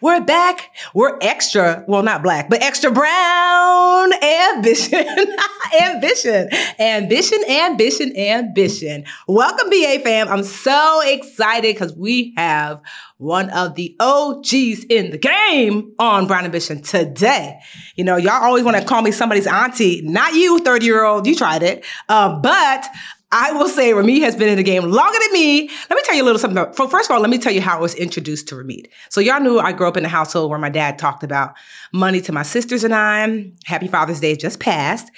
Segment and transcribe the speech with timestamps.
[0.00, 0.74] We're back.
[0.94, 5.06] We're extra, well, not black, but extra brown ambition,
[5.80, 9.04] ambition, ambition, ambition, ambition.
[9.26, 10.28] Welcome, BA fam.
[10.28, 12.80] I'm so excited because we have
[13.18, 17.58] one of the OGs in the game on Brown Ambition today.
[17.96, 21.26] You know, y'all always want to call me somebody's auntie, not you, 30 year old.
[21.26, 21.84] You tried it.
[22.08, 22.86] Uh, but
[23.30, 25.68] I will say Ramit has been in the game longer than me.
[25.90, 26.72] Let me tell you a little something.
[26.88, 28.86] First of all, let me tell you how I was introduced to Ramit.
[29.10, 31.54] So y'all knew I grew up in a household where my dad talked about
[31.92, 33.50] money to my sisters and I.
[33.64, 35.10] Happy Father's Day just passed.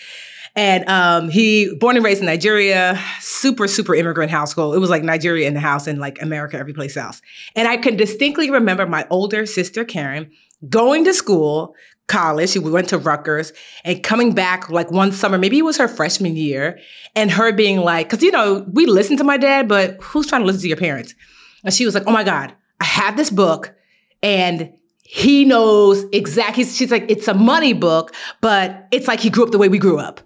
[0.57, 4.75] And um, he born and raised in Nigeria, super, super immigrant household.
[4.75, 7.23] It was like Nigeria in the house and like America every place else.
[7.55, 10.31] And I can distinctly remember my older sister, Karen,
[10.69, 11.77] going to school,
[12.11, 12.51] college.
[12.51, 13.53] She went to Rutgers
[13.85, 16.79] and coming back like one summer, maybe it was her freshman year,
[17.15, 20.43] and her being like, because you know, we listen to my dad, but who's trying
[20.43, 21.15] to listen to your parents?
[21.65, 23.75] And she was like, oh my God, I have this book
[24.23, 24.73] and
[25.05, 26.65] he knows exactly.
[26.65, 29.79] She's like, it's a money book, but it's like he grew up the way we
[29.79, 30.21] grew up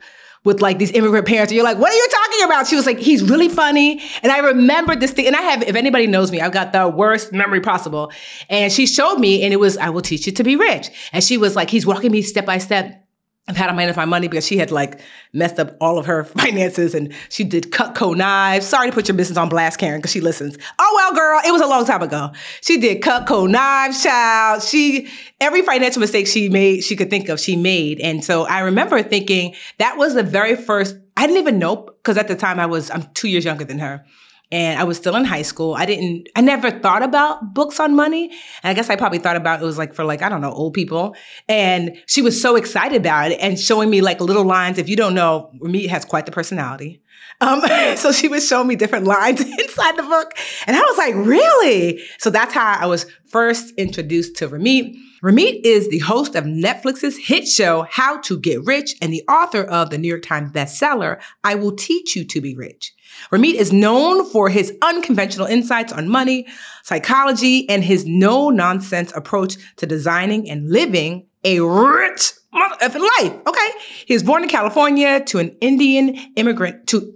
[0.45, 1.51] with like these immigrant parents.
[1.51, 2.67] And you're like, what are you talking about?
[2.67, 4.03] She was like, he's really funny.
[4.23, 5.27] And I remember this thing.
[5.27, 8.13] And I have, if anybody knows me, I've got the worst memory possible.
[8.49, 10.89] And she showed me, and it was, I will teach you to be rich.
[11.13, 13.04] And she was like, he's walking me step by step
[13.47, 15.01] I've had to manage my money because she had like
[15.35, 18.67] messed up all of her finances and she did Cutco knives.
[18.67, 20.57] Sorry to put your business on blast, Karen, because she listens.
[20.79, 22.31] Oh well, girl, it was a long time ago.
[22.63, 24.63] She did Cutco knives, child.
[24.63, 25.09] She
[25.41, 28.01] every financial mistake she made, she could think of, she made.
[28.01, 30.97] And so I remember thinking that was the very first.
[31.17, 33.79] I didn't even know because at the time I was I'm two years younger than
[33.79, 34.05] her
[34.53, 35.75] and I was still in high school.
[35.75, 38.31] I didn't, I never thought about books on money.
[38.63, 40.53] And I guess I probably thought about it was like for like, I don't know,
[40.53, 41.17] old people.
[41.49, 44.79] And she was so excited about it and showing me like little lines.
[44.79, 47.03] If you don't know, Ramit has quite the personality.
[47.41, 47.63] Um,
[47.97, 50.33] so she was showing me different lines inside the book.
[50.67, 52.03] And I was like, really?
[52.19, 54.95] So that's how I was first introduced to Ramit.
[55.23, 59.63] Ramit is the host of Netflix's hit show, How to Get Rich, and the author
[59.63, 62.95] of the New York Times bestseller, I Will Teach You to Be Rich.
[63.31, 66.47] Ramit is known for his unconventional insights on money,
[66.83, 73.33] psychology, and his no nonsense approach to designing and living a rich uh, life.
[73.47, 73.69] Okay.
[74.07, 77.15] He was born in California to an Indian immigrant to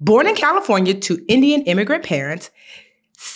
[0.00, 2.50] born in California to Indian immigrant parents.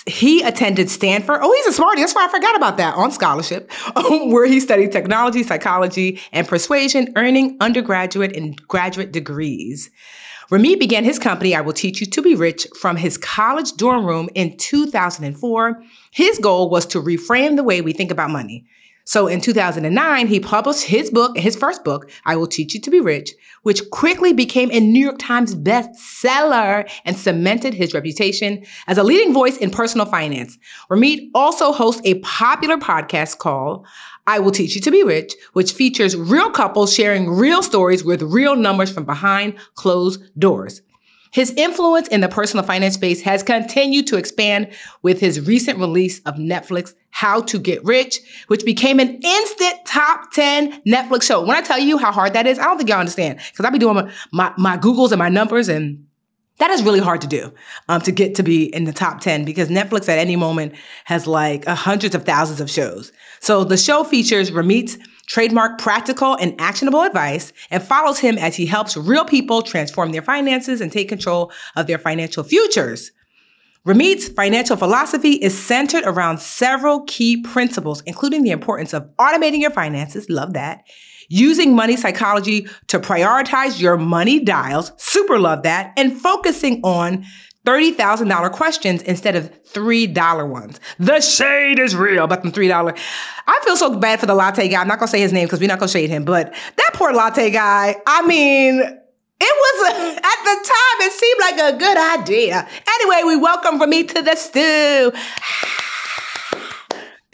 [0.06, 1.40] He attended Stanford.
[1.42, 2.02] Oh, he's a smarty.
[2.02, 7.12] That's why I forgot about that on scholarship, where he studied technology, psychology, and persuasion,
[7.16, 9.90] earning undergraduate and graduate degrees.
[10.50, 14.04] Ramit began his company, I Will Teach You to Be Rich, from his college dorm
[14.04, 15.82] room in 2004.
[16.10, 18.66] His goal was to reframe the way we think about money.
[19.04, 22.90] So in 2009, he published his book, his first book, I Will Teach You to
[22.90, 28.98] Be Rich, which quickly became a New York Times bestseller and cemented his reputation as
[28.98, 30.58] a leading voice in personal finance.
[30.90, 33.86] Ramit also hosts a popular podcast called
[34.26, 38.22] I Will Teach You to Be Rich, which features real couples sharing real stories with
[38.22, 40.82] real numbers from behind closed doors.
[41.32, 44.68] His influence in the personal finance space has continued to expand
[45.02, 50.32] with his recent release of Netflix How to Get Rich, which became an instant top
[50.32, 51.46] 10 Netflix show.
[51.46, 53.70] When I tell you how hard that is, I don't think y'all understand because I'll
[53.70, 56.04] be doing my, my, my Googles and my numbers and
[56.60, 57.52] that is really hard to do
[57.88, 60.74] um, to get to be in the top 10 because Netflix at any moment
[61.04, 63.12] has like uh, hundreds of thousands of shows.
[63.40, 68.66] So the show features Ramit's trademark practical and actionable advice and follows him as he
[68.66, 73.10] helps real people transform their finances and take control of their financial futures.
[73.86, 79.70] Ramit's financial philosophy is centered around several key principles, including the importance of automating your
[79.70, 80.82] finances, love that,
[81.30, 87.24] using money psychology to prioritize your money dials, super love that, and focusing on
[87.66, 90.80] $30,000 questions instead of $3 ones.
[90.98, 92.98] The shade is real about the $3.
[93.46, 94.80] I feel so bad for the latte guy.
[94.80, 96.52] I'm not going to say his name because we're not going to shade him, but
[96.76, 98.94] that poor latte guy, I mean, it
[99.40, 102.68] was at the time it seemed like a good idea.
[103.00, 105.12] Anyway, we welcome from me to the stew.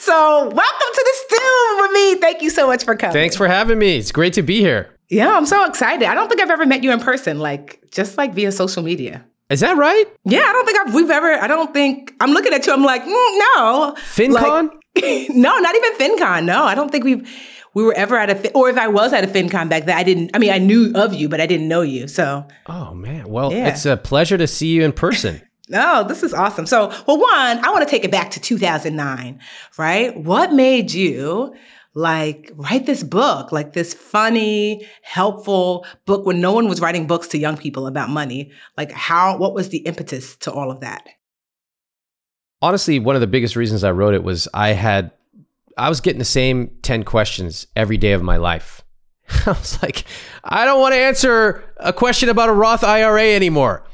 [0.07, 2.21] So, welcome to the stew, Ramit.
[2.21, 3.13] Thank you so much for coming.
[3.13, 3.97] Thanks for having me.
[3.97, 4.97] It's great to be here.
[5.09, 6.07] Yeah, I'm so excited.
[6.07, 9.25] I don't think I've ever met you in person, like just like via social media.
[9.51, 10.05] Is that right?
[10.25, 11.33] Yeah, I don't think I've, we've ever.
[11.33, 12.73] I don't think I'm looking at you.
[12.73, 13.97] I'm like, mm, no.
[13.99, 14.69] FinCon?
[14.95, 16.45] Like, no, not even FinCon.
[16.45, 17.29] No, I don't think we've
[17.75, 20.05] we were ever at a or if I was at a FinCon back then, I
[20.05, 20.31] didn't.
[20.35, 22.07] I mean, I knew of you, but I didn't know you.
[22.07, 22.47] So.
[22.67, 23.67] Oh man, well, yeah.
[23.67, 25.43] it's a pleasure to see you in person.
[25.73, 26.67] Oh, this is awesome.
[26.67, 29.41] So, well, one, I want to take it back to 2009,
[29.77, 30.17] right?
[30.17, 31.55] What made you
[31.95, 37.27] like write this book, like this funny, helpful book when no one was writing books
[37.29, 38.53] to young people about money?
[38.77, 41.05] Like, how, what was the impetus to all of that?
[42.63, 45.11] Honestly, one of the biggest reasons I wrote it was I had,
[45.77, 48.83] I was getting the same 10 questions every day of my life.
[49.47, 50.05] I was like,
[50.45, 53.85] I don't want to answer a question about a Roth IRA anymore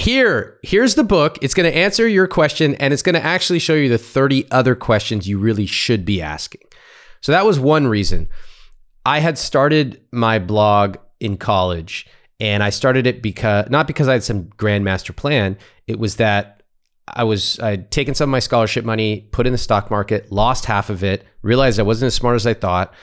[0.00, 1.38] here, here's the book.
[1.42, 4.50] It's going to answer your question and it's going to actually show you the 30
[4.50, 6.62] other questions you really should be asking.
[7.20, 8.28] So that was one reason.
[9.04, 12.06] I had started my blog in college
[12.38, 16.62] and I started it because not because I had some grandmaster plan, it was that
[17.06, 20.64] I was I'd taken some of my scholarship money, put in the stock market, lost
[20.64, 22.94] half of it, realized I wasn't as smart as I thought.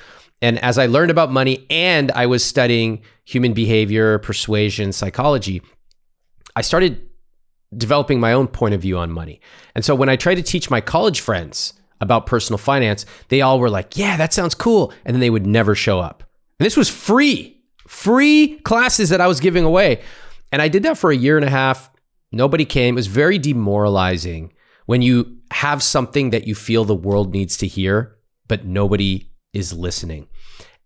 [0.41, 5.61] And as I learned about money and I was studying human behavior, persuasion, psychology,
[6.57, 7.07] I started
[7.77, 9.41] developing my own point of view on money.
[9.75, 13.59] And so when I tried to teach my college friends about personal finance, they all
[13.59, 14.91] were like, yeah, that sounds cool.
[15.05, 16.23] And then they would never show up.
[16.59, 20.01] And this was free, free classes that I was giving away.
[20.51, 21.91] And I did that for a year and a half.
[22.31, 22.95] Nobody came.
[22.95, 24.51] It was very demoralizing
[24.87, 28.17] when you have something that you feel the world needs to hear,
[28.47, 30.27] but nobody is listening.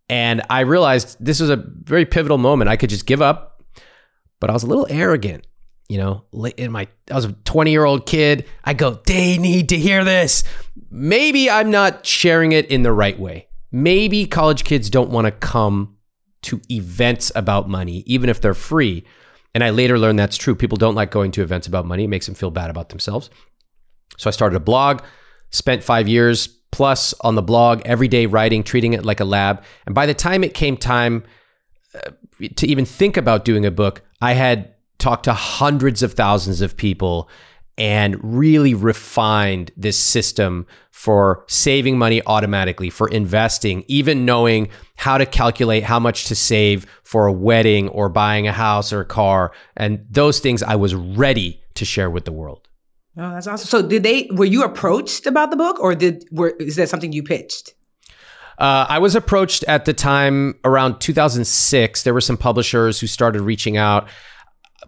[0.09, 2.69] And I realized this was a very pivotal moment.
[2.69, 3.63] I could just give up,
[4.41, 5.47] but I was a little arrogant
[5.91, 6.23] you know,
[6.55, 8.45] in my, I was a 20 year old kid.
[8.63, 10.45] I go, they need to hear this.
[10.89, 13.49] Maybe I'm not sharing it in the right way.
[13.73, 15.97] Maybe college kids don't want to come
[16.43, 19.03] to events about money, even if they're free.
[19.53, 20.55] And I later learned that's true.
[20.55, 22.05] People don't like going to events about money.
[22.05, 23.29] It makes them feel bad about themselves.
[24.17, 25.01] So I started a blog,
[25.49, 29.61] spent five years plus on the blog, every day writing, treating it like a lab.
[29.85, 31.25] And by the time it came time
[31.93, 32.11] uh,
[32.55, 36.77] to even think about doing a book, I had talked to hundreds of thousands of
[36.77, 37.27] people
[37.77, 45.25] and really refined this system for saving money automatically, for investing, even knowing how to
[45.25, 49.51] calculate how much to save for a wedding or buying a house or a car.
[49.75, 52.67] And those things I was ready to share with the world.
[53.17, 53.67] Oh, that's awesome.
[53.67, 57.11] So did they were you approached about the book or did were is that something
[57.11, 57.73] you pitched?
[58.57, 62.03] Uh, I was approached at the time around 2006.
[62.03, 64.07] There were some publishers who started reaching out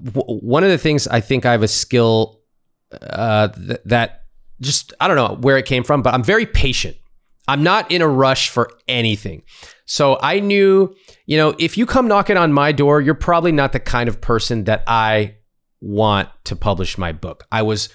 [0.01, 2.41] w- one of the things I think I have a skill
[3.01, 4.25] uh, th- that
[4.61, 6.97] just I don't know where it came from, but I'm very patient.
[7.47, 9.43] I'm not in a rush for anything.
[9.85, 10.95] So I knew,
[11.25, 14.21] you know, if you come knocking on my door, you're probably not the kind of
[14.21, 15.35] person that I
[15.81, 17.45] want to publish my book.
[17.51, 17.89] I was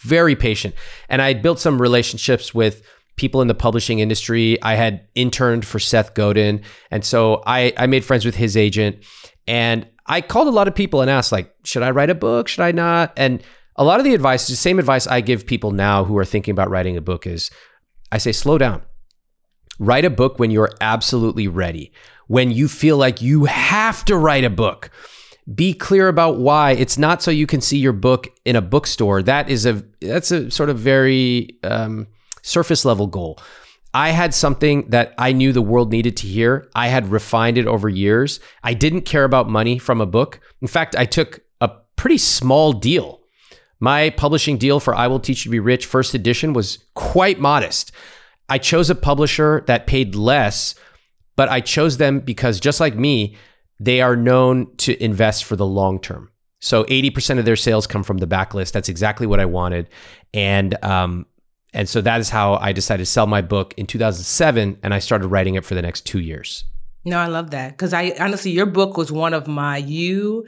[0.00, 0.74] very patient
[1.08, 2.82] and I built some relationships with
[3.16, 4.60] people in the publishing industry.
[4.62, 6.62] I had interned for Seth Godin.
[6.90, 9.04] And so I, I made friends with his agent.
[9.46, 12.48] And I called a lot of people and asked, like, should I write a book?
[12.48, 13.12] Should I not?
[13.16, 13.42] And
[13.76, 16.50] a lot of the advice, the same advice I give people now who are thinking
[16.50, 17.48] about writing a book is
[18.10, 18.82] I say, slow down.
[19.78, 21.92] Write a book when you're absolutely ready,
[22.26, 24.90] when you feel like you have to write a book.
[25.54, 26.72] Be clear about why.
[26.72, 29.22] It's not so you can see your book in a bookstore.
[29.22, 32.08] That is a that's a sort of very um,
[32.42, 33.38] surface level goal.
[33.92, 36.68] I had something that I knew the world needed to hear.
[36.74, 38.38] I had refined it over years.
[38.62, 40.40] I didn't care about money from a book.
[40.62, 43.20] In fact, I took a pretty small deal.
[43.80, 47.40] My publishing deal for I Will Teach You to Be Rich first edition was quite
[47.40, 47.90] modest.
[48.48, 50.74] I chose a publisher that paid less,
[51.34, 53.36] but I chose them because just like me,
[53.80, 56.30] they are known to invest for the long term.
[56.60, 58.72] So 80% of their sales come from the backlist.
[58.72, 59.88] That's exactly what I wanted.
[60.34, 61.24] And um,
[61.72, 64.98] and so that is how I decided to sell my book in 2007 and I
[64.98, 66.64] started writing it for the next 2 years.
[67.04, 70.46] No, I love that cuz I honestly your book was one of my you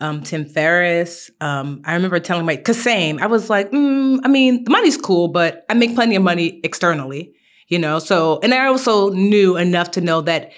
[0.00, 1.30] um, Tim Ferriss.
[1.40, 4.96] Um, I remember telling my, cause same, I was like, mm, I mean, the money's
[4.96, 7.32] cool, but I make plenty of money externally,
[7.68, 7.98] you know?
[7.98, 10.52] So, and I also knew enough to know that,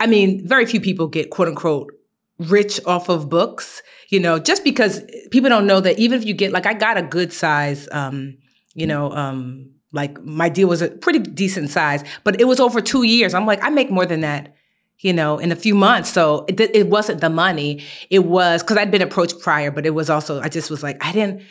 [0.00, 1.92] I mean, very few people get quote unquote
[2.38, 6.34] rich off of books, you know, just because people don't know that even if you
[6.34, 8.36] get like I got a good size um,
[8.74, 12.80] you know, um like my deal was a pretty decent size, but it was over
[12.80, 13.34] 2 years.
[13.34, 14.54] I'm like I make more than that
[15.02, 16.10] you know, in a few months.
[16.10, 17.82] So it, it wasn't the money.
[18.08, 21.04] It was because I'd been approached prior, but it was also, I just was like,
[21.04, 21.42] I didn't,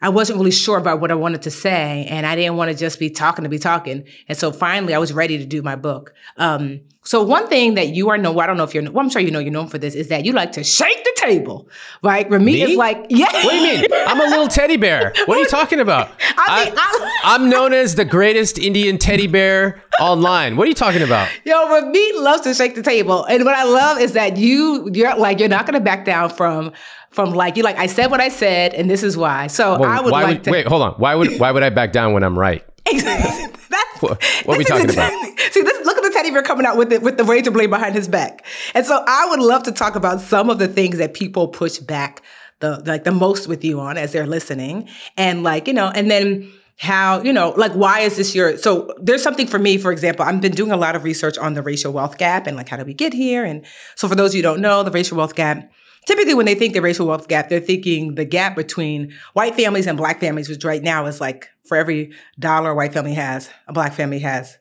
[0.00, 2.76] I wasn't really sure about what I wanted to say, and I didn't want to
[2.76, 4.04] just be talking to be talking.
[4.28, 6.14] And so finally, I was ready to do my book.
[6.36, 9.04] Um, so one thing that you are known, well, I don't know if you're, well,
[9.04, 11.68] I'm sure you know you're known for this, is that you like to shake table,
[12.02, 12.28] right?
[12.28, 13.26] Ramit is like, yeah.
[13.44, 13.84] What do you mean?
[14.06, 15.12] I'm a little teddy bear.
[15.26, 16.10] What are you talking about?
[16.36, 20.56] I mean, I- I'm known as the greatest Indian teddy bear online.
[20.56, 21.28] What are you talking about?
[21.44, 25.14] Yo, Ramit loves to shake the table, and what I love is that you, you're
[25.16, 26.72] like, you're not going to back down from,
[27.10, 29.46] from like, you like, I said what I said, and this is why.
[29.48, 30.92] So Well, I would like would, to wait, hold on.
[30.94, 32.64] Why would why would I back down when I'm right?
[34.02, 35.12] What- what are we talking about?
[35.50, 37.70] See, this, look at the teddy bear coming out with the, with the razor blade
[37.70, 38.44] behind his back.
[38.74, 41.78] And so I would love to talk about some of the things that people push
[41.78, 42.22] back
[42.60, 44.88] the like the most with you on as they're listening.
[45.16, 48.92] And like, you know, and then how, you know, like why is this your so
[49.00, 51.62] there's something for me, for example, I've been doing a lot of research on the
[51.62, 53.44] racial wealth gap and like how do we get here?
[53.44, 53.64] And
[53.94, 55.70] so for those of you who don't know, the racial wealth gap
[56.08, 59.86] typically when they think the racial wealth gap, they're thinking the gap between white families
[59.86, 63.50] and black families, which right now is like for every dollar a white family has,
[63.68, 64.56] a black family has.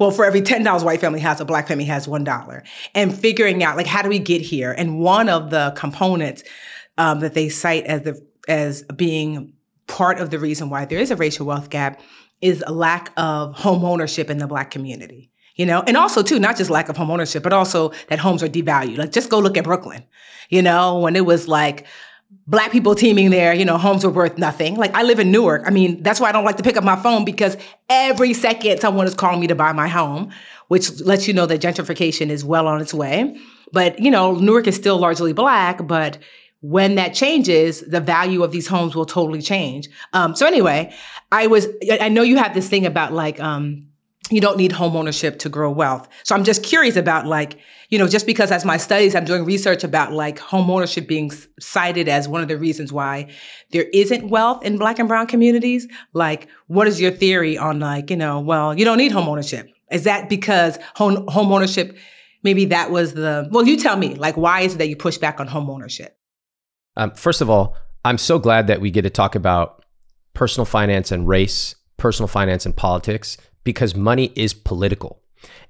[0.00, 2.64] Well, for every ten dollars white family has, a black family has one dollar.
[2.96, 4.72] And figuring out like how do we get here?
[4.72, 6.42] And one of the components
[6.98, 9.52] um, that they cite as the as being
[9.86, 12.00] part of the reason why there is a racial wealth gap
[12.40, 15.82] is a lack of home ownership in the black community you know?
[15.86, 18.98] And also too not just lack of home ownership but also that homes are devalued.
[18.98, 20.04] Like just go look at brooklyn
[20.48, 20.98] you know?
[20.98, 21.86] When it was like
[22.46, 24.76] black people teeming there you know homes were worth nothing.
[24.76, 25.62] Like i live in newark.
[25.66, 27.56] I mean that's why i don't like to pick up my phone because
[27.88, 30.32] every second someone is calling me to buy my home
[30.68, 33.36] which lets you know that gentrification is well on its way.
[33.72, 36.18] But you know newark is still largely black but
[36.60, 39.88] when that changes, the value of these homes will totally change.
[40.12, 40.92] Um, so anyway,
[41.30, 41.68] I was
[42.00, 43.85] I know you have this thing about like um,
[44.30, 46.08] you don't need home ownership to grow wealth.
[46.24, 47.58] So I'm just curious about like,
[47.90, 51.30] you know, just because as my studies, I'm doing research about like home ownership being
[51.60, 53.28] cited as one of the reasons why
[53.70, 55.86] there isn't wealth in black and brown communities.
[56.12, 59.68] Like, what is your theory on like, you know, well, you don't need home ownership.
[59.92, 61.96] Is that because home, home ownership,
[62.42, 65.18] maybe that was the, well, you tell me, like, why is it that you push
[65.18, 66.18] back on home ownership?
[66.96, 69.84] Um, first of all, I'm so glad that we get to talk about
[70.34, 75.20] personal finance and race, personal finance and politics, because money is political.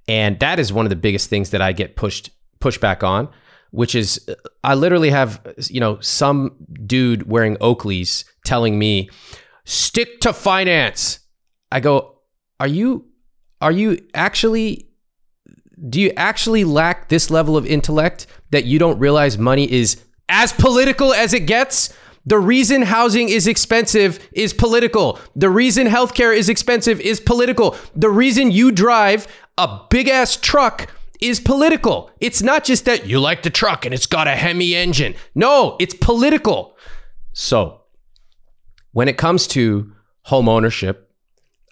[0.07, 3.29] And that is one of the biggest things that I get pushed pushed back on,
[3.73, 6.55] which is uh, I literally have, you know, some
[6.87, 9.11] dude wearing Oakleys telling me,
[9.65, 11.19] stick to finance.
[11.73, 12.21] I go,
[12.61, 13.07] are you
[13.61, 14.88] are you actually
[15.88, 20.53] do you actually lack this level of intellect that you don't realize money is as
[20.53, 21.93] political as it gets.
[22.26, 25.18] The reason housing is expensive is political.
[25.37, 27.76] The reason healthcare is expensive is political.
[27.95, 32.11] The reason you drive a big ass truck is political.
[32.21, 35.14] It's not just that you like the truck and it's got a Hemi engine.
[35.35, 36.76] No, it's political.
[37.33, 37.83] So,
[38.92, 39.92] when it comes to
[40.23, 41.11] home ownership,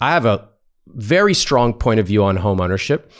[0.01, 0.49] I have a
[0.87, 3.11] very strong point of view on home ownership.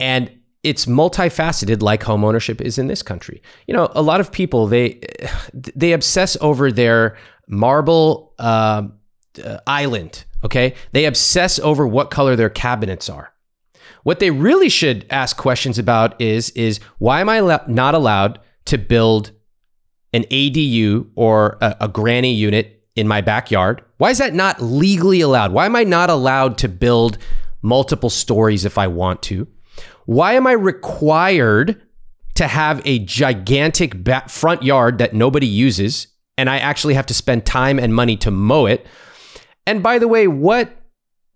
[0.00, 3.42] And it's multifaceted like home ownership is in this country.
[3.66, 5.00] You know, a lot of people they
[5.52, 7.16] they obsess over their
[7.48, 8.82] marble uh,
[9.44, 10.24] uh, island.
[10.44, 13.32] Okay, they obsess over what color their cabinets are.
[14.02, 18.78] What they really should ask questions about is is why am I not allowed to
[18.78, 19.32] build
[20.12, 23.82] an ADU or a, a granny unit in my backyard?
[23.98, 25.52] Why is that not legally allowed?
[25.52, 27.18] Why am I not allowed to build
[27.62, 29.46] multiple stories if I want to?
[30.06, 31.80] Why am I required
[32.34, 33.94] to have a gigantic
[34.28, 38.30] front yard that nobody uses and I actually have to spend time and money to
[38.30, 38.86] mow it?
[39.66, 40.76] And by the way, what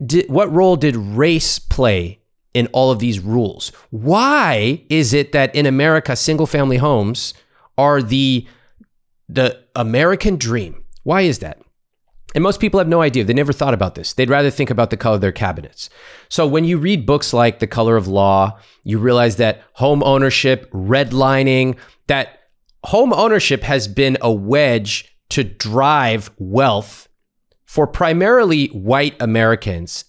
[0.04, 2.20] did, what role did race play
[2.52, 3.70] in all of these rules?
[3.90, 7.34] Why is it that in America single family homes
[7.76, 8.46] are the
[9.28, 10.84] the American dream?
[11.02, 11.60] Why is that?
[12.34, 13.24] And most people have no idea.
[13.24, 14.12] They never thought about this.
[14.12, 15.88] They'd rather think about the color of their cabinets.
[16.28, 20.70] So when you read books like The Color of Law, you realize that home ownership,
[20.72, 21.76] redlining,
[22.08, 22.40] that
[22.84, 27.08] home ownership has been a wedge to drive wealth
[27.64, 30.04] for primarily white Americans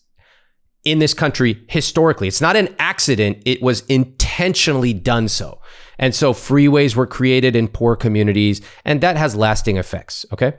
[0.84, 2.27] in this country historically.
[2.27, 5.62] It's not an accident, it was intentionally done so.
[5.98, 10.25] And so freeways were created in poor communities, and that has lasting effects.
[10.34, 10.53] Okay.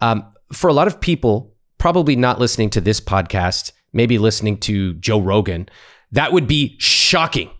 [0.00, 4.94] Um, for a lot of people, probably not listening to this podcast, maybe listening to
[4.94, 5.68] Joe Rogan,
[6.12, 7.50] that would be shocking.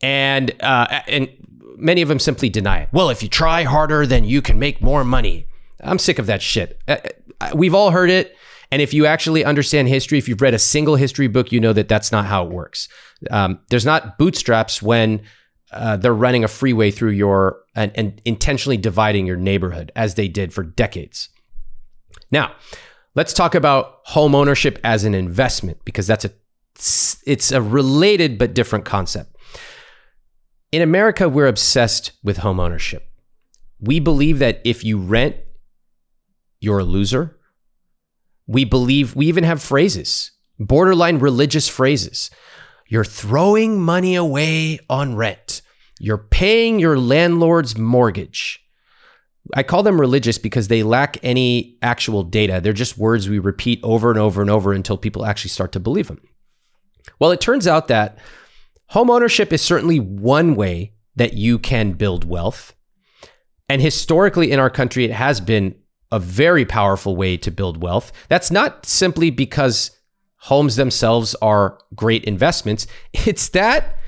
[0.00, 1.28] And uh, and
[1.76, 2.88] many of them simply deny it.
[2.92, 5.46] Well, if you try harder, then you can make more money.
[5.80, 6.80] I'm sick of that shit.
[6.86, 6.96] Uh,
[7.40, 8.36] uh, we've all heard it.
[8.70, 11.72] And if you actually understand history, if you've read a single history book, you know
[11.72, 12.88] that that's not how it works.
[13.30, 15.22] Um, there's not bootstraps when
[15.72, 20.28] uh, they're running a freeway through your and, and intentionally dividing your neighborhood as they
[20.28, 21.30] did for decades.
[22.30, 22.52] Now,
[23.14, 26.32] let's talk about home ownership as an investment because that's a
[27.26, 29.36] it's a related but different concept.
[30.70, 33.10] In America, we're obsessed with home ownership.
[33.80, 35.36] We believe that if you rent,
[36.60, 37.38] you're a loser.
[38.46, 42.30] We believe we even have phrases, borderline religious phrases.
[42.86, 45.62] You're throwing money away on rent.
[46.00, 48.64] You're paying your landlord's mortgage.
[49.54, 52.60] I call them religious because they lack any actual data.
[52.62, 55.80] They're just words we repeat over and over and over until people actually start to
[55.80, 56.20] believe them.
[57.18, 58.18] Well, it turns out that
[58.88, 62.74] home ownership is certainly one way that you can build wealth.
[63.68, 65.74] And historically in our country, it has been
[66.10, 68.12] a very powerful way to build wealth.
[68.28, 69.90] That's not simply because
[70.36, 72.86] homes themselves are great investments.
[73.12, 73.98] It's that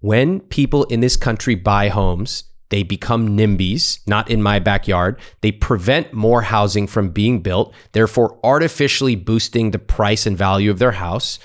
[0.00, 5.20] when people in this country buy homes, they become NIMBYs, not in my backyard.
[5.40, 10.78] They prevent more housing from being built, therefore artificially boosting the price and value of
[10.78, 11.38] their house.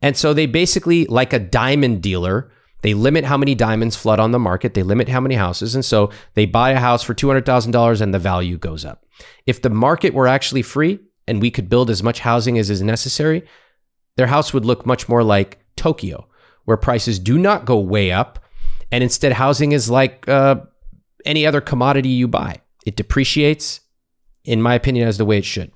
[0.00, 2.50] And so they basically, like a diamond dealer,
[2.82, 4.74] they limit how many diamonds flood on the market.
[4.74, 5.74] They limit how many houses.
[5.74, 9.06] And so they buy a house for $200,000 and the value goes up.
[9.46, 12.82] If the market were actually free, and we could build as much housing as is
[12.82, 13.44] necessary,
[14.16, 16.28] their house would look much more like Tokyo,
[16.64, 18.38] where prices do not go way up.
[18.94, 20.60] And instead, housing is like uh,
[21.24, 23.80] any other commodity you buy, it depreciates,
[24.44, 25.72] in my opinion, as the way it should.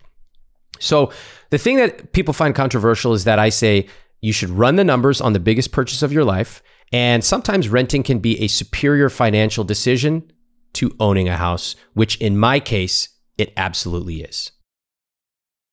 [0.78, 1.10] So,
[1.50, 3.88] the thing that people find controversial is that I say
[4.20, 6.62] you should run the numbers on the biggest purchase of your life.
[6.92, 10.30] And sometimes renting can be a superior financial decision
[10.74, 14.52] to owning a house, which in my case, it absolutely is.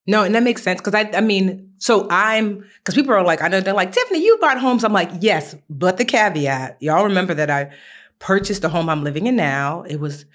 [0.08, 3.42] No, and that makes sense because I, I mean, so I'm because people are like,
[3.42, 4.84] I know they're like Tiffany, you bought homes.
[4.84, 7.72] I'm like, yes, but the caveat, y'all remember that I
[8.20, 9.84] purchased the home I'm living in now.
[9.84, 10.26] It was,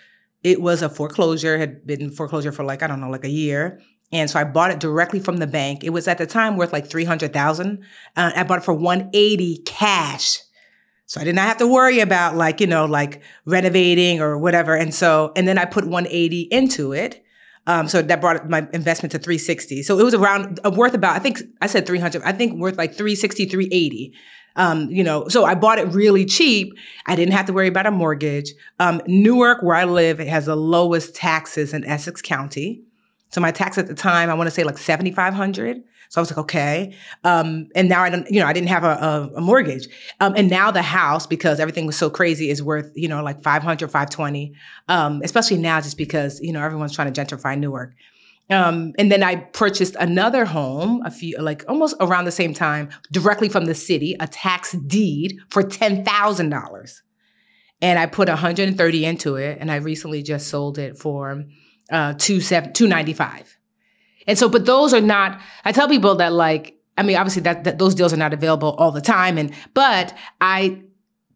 [0.43, 3.81] it was a foreclosure, had been foreclosure for like I don't know, like a year,
[4.11, 5.85] and so I bought it directly from the bank.
[5.85, 7.85] It was at the time worth like three hundred thousand.
[8.17, 10.41] Uh, I bought it for one eighty cash.
[11.11, 14.77] So I did not have to worry about like, you know, like renovating or whatever.
[14.77, 17.25] And so, and then I put 180 into it.
[17.67, 19.83] Um, so that brought my investment to 360.
[19.83, 22.79] So it was around uh, worth about, I think I said 300, I think worth
[22.79, 24.13] like 360, 380.
[24.57, 26.73] Um, you know, so I bought it really cheap.
[27.07, 28.53] I didn't have to worry about a mortgage.
[28.79, 32.83] Um, Newark, where I live, it has the lowest taxes in Essex County.
[33.31, 35.83] So my tax at the time, I want to say like 7,500.
[36.11, 36.97] So I was like, okay.
[37.23, 39.87] Um, and now I don't, you know, I didn't have a, a, a mortgage.
[40.19, 43.45] Um, and now the house, because everything was so crazy, is worth, you know, like
[43.45, 44.53] 500, 520.
[44.89, 47.95] Um, especially now, just because, you know, everyone's trying to gentrify Newark.
[48.51, 52.91] Um, and then I purchased another home a few, like almost around the same time,
[53.13, 57.01] directly from the city, a tax deed for $10,000.
[57.83, 59.59] And I put 130 into it.
[59.61, 61.45] And I recently just sold it for
[61.93, 63.60] uh, two seven, 295.
[64.27, 67.65] And so, but those are not, I tell people that like, I mean, obviously that,
[67.65, 69.39] that those deals are not available all the time.
[69.39, 70.83] And, but I,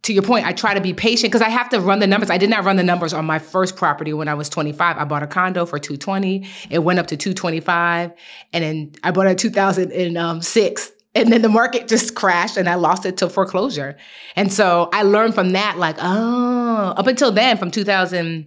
[0.04, 2.28] to your point, I try to be patient because I have to run the numbers.
[2.28, 4.98] I did not run the numbers on my first property when I was 25.
[4.98, 6.46] I bought a condo for 220.
[6.68, 8.12] It went up to 225.
[8.52, 10.86] And then I bought it in 2006.
[10.86, 13.96] Um, and then the market just crashed and I lost it to foreclosure.
[14.36, 18.46] And so I learned from that, like, oh, up until then, from 2000,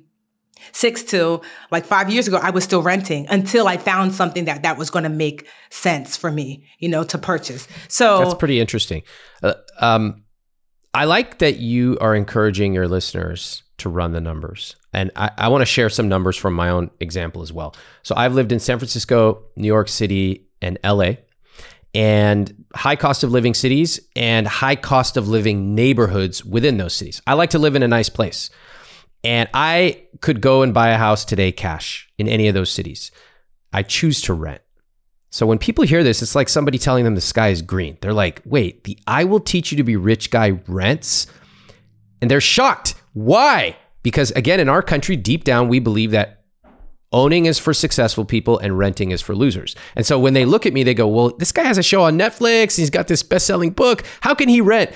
[0.72, 4.64] six to like five years ago, I was still renting until I found something that
[4.64, 7.68] that was going to make sense for me, you know, to purchase.
[7.88, 9.04] So that's pretty interesting.
[9.44, 10.24] Uh, um,
[10.94, 14.76] I like that you are encouraging your listeners to run the numbers.
[14.94, 17.76] And I, I want to share some numbers from my own example as well.
[18.04, 21.14] So I've lived in San Francisco, New York City, and LA,
[21.94, 27.22] and high cost of living cities and high cost of living neighborhoods within those cities.
[27.28, 28.50] I like to live in a nice place.
[29.28, 33.12] And I could go and buy a house today cash in any of those cities.
[33.74, 34.62] I choose to rent.
[35.32, 37.98] So when people hear this, it's like somebody telling them the sky is green.
[38.00, 41.28] They're like, wait, the I will teach you to be rich guy rents?
[42.22, 42.96] And they're shocked.
[43.12, 43.76] Why?
[44.02, 46.46] Because again, in our country, deep down, we believe that
[47.12, 49.76] owning is for successful people and renting is for losers.
[49.98, 52.04] And so when they look at me, they go, well, this guy has a show
[52.04, 52.78] on Netflix.
[52.78, 54.06] He's got this best selling book.
[54.22, 54.92] How can he rent?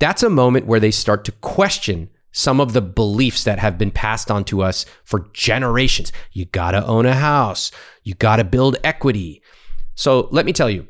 [0.00, 3.90] That's a moment where they start to question some of the beliefs that have been
[3.90, 6.12] passed on to us for generations.
[6.32, 7.70] You got to own a house,
[8.02, 9.42] you got to build equity.
[9.94, 10.88] So let me tell you,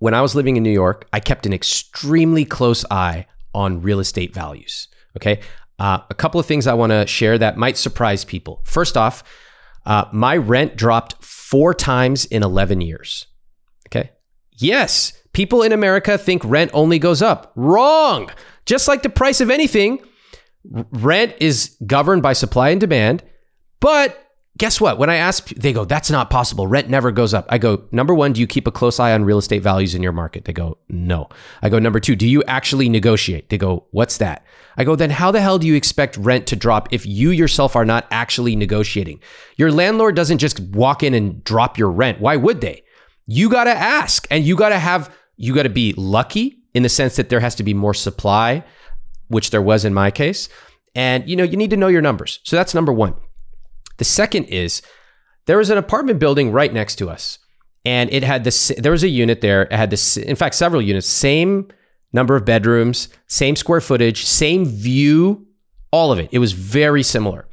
[0.00, 4.00] when I was living in New York, I kept an extremely close eye on real
[4.00, 4.88] estate values.
[5.16, 5.40] Okay.
[5.78, 8.60] Uh, a couple of things I want to share that might surprise people.
[8.64, 9.22] First off,
[9.86, 13.26] uh, my rent dropped four times in 11 years.
[13.88, 14.10] Okay.
[14.52, 17.52] Yes, people in America think rent only goes up.
[17.56, 18.30] Wrong.
[18.66, 20.00] Just like the price of anything,
[20.64, 23.22] rent is governed by supply and demand.
[23.80, 24.98] But guess what?
[24.98, 26.66] When I ask, they go, that's not possible.
[26.66, 27.46] Rent never goes up.
[27.48, 30.02] I go, number one, do you keep a close eye on real estate values in
[30.02, 30.44] your market?
[30.44, 31.30] They go, no.
[31.62, 33.48] I go, number two, do you actually negotiate?
[33.48, 34.44] They go, what's that?
[34.76, 37.74] I go, then how the hell do you expect rent to drop if you yourself
[37.74, 39.20] are not actually negotiating?
[39.56, 42.20] Your landlord doesn't just walk in and drop your rent.
[42.20, 42.82] Why would they?
[43.26, 46.82] You got to ask and you got to have, you got to be lucky in
[46.82, 48.62] the sense that there has to be more supply,
[49.30, 50.48] which there was in my case.
[50.94, 52.40] And, you know, you need to know your numbers.
[52.42, 53.14] So that's number one.
[53.96, 54.82] The second is
[55.46, 57.38] there was an apartment building right next to us
[57.84, 60.82] and it had this there was a unit there it had this in fact several
[60.82, 61.66] units same
[62.12, 65.46] number of bedrooms, same square footage, same view,
[65.90, 66.28] all of it.
[66.32, 67.46] It was very similar.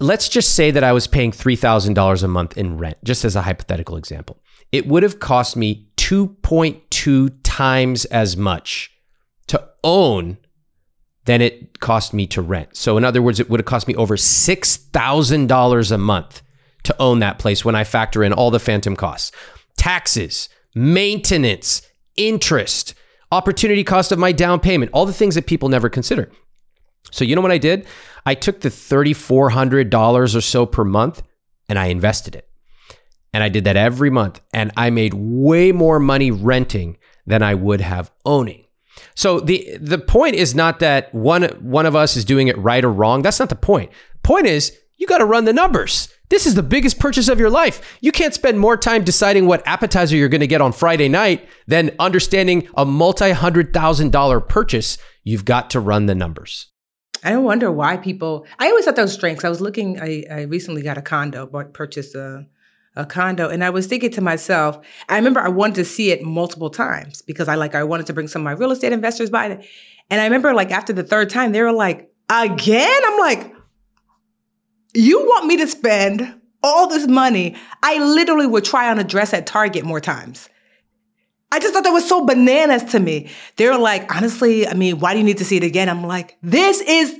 [0.00, 3.42] Let's just say that I was paying $3,000 a month in rent, just as a
[3.42, 4.40] hypothetical example.
[4.70, 8.92] It would have cost me 2.2 times as much
[9.84, 10.38] own
[11.24, 12.76] than it cost me to rent.
[12.76, 16.42] So, in other words, it would have cost me over $6,000 a month
[16.84, 19.32] to own that place when I factor in all the phantom costs
[19.76, 21.82] taxes, maintenance,
[22.16, 22.94] interest,
[23.30, 26.30] opportunity cost of my down payment, all the things that people never consider.
[27.10, 27.86] So, you know what I did?
[28.26, 31.22] I took the $3,400 or so per month
[31.68, 32.48] and I invested it.
[33.32, 34.40] And I did that every month.
[34.52, 38.64] And I made way more money renting than I would have owning.
[39.14, 42.84] So the the point is not that one one of us is doing it right
[42.84, 43.22] or wrong.
[43.22, 43.90] That's not the point.
[44.14, 46.08] The point is you got to run the numbers.
[46.28, 47.98] This is the biggest purchase of your life.
[48.00, 51.48] You can't spend more time deciding what appetizer you're going to get on Friday night
[51.66, 54.98] than understanding a multi hundred thousand dollar purchase.
[55.24, 56.66] You've got to run the numbers.
[57.24, 58.46] I don't wonder why people.
[58.58, 59.44] I always thought that was strange.
[59.44, 60.00] I was looking.
[60.00, 62.46] I, I recently got a condo, bought purchased a
[62.98, 64.78] a condo, and I was thinking to myself.
[65.08, 68.12] I remember I wanted to see it multiple times because I like I wanted to
[68.12, 69.66] bring some of my real estate investors by it,
[70.10, 73.54] and I remember like after the third time they were like, "Again?" I'm like,
[74.94, 77.56] you want me to spend all this money?
[77.82, 80.48] I literally would try on a dress at Target more times.
[81.50, 83.30] I just thought that was so bananas to me.
[83.56, 85.88] They were like, honestly, I mean, why do you need to see it again?
[85.88, 87.18] I'm like, this is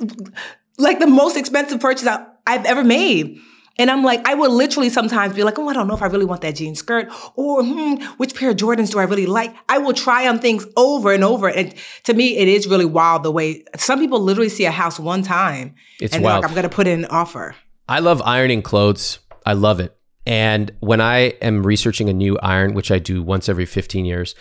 [0.76, 2.06] like the most expensive purchase
[2.46, 3.40] I've ever made.
[3.78, 6.06] And I'm like, I would literally sometimes be like, oh, I don't know if I
[6.06, 9.54] really want that jean skirt or hmm, which pair of Jordans do I really like?
[9.68, 11.48] I will try on things over and over.
[11.48, 11.72] And
[12.04, 15.22] to me, it is really wild the way some people literally see a house one
[15.22, 16.42] time it's and wild.
[16.42, 17.54] like, I'm going to put in an offer.
[17.88, 19.20] I love ironing clothes.
[19.46, 19.96] I love it.
[20.26, 24.34] And when I am researching a new iron, which I do once every 15 years,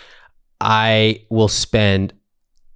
[0.60, 2.14] I will spend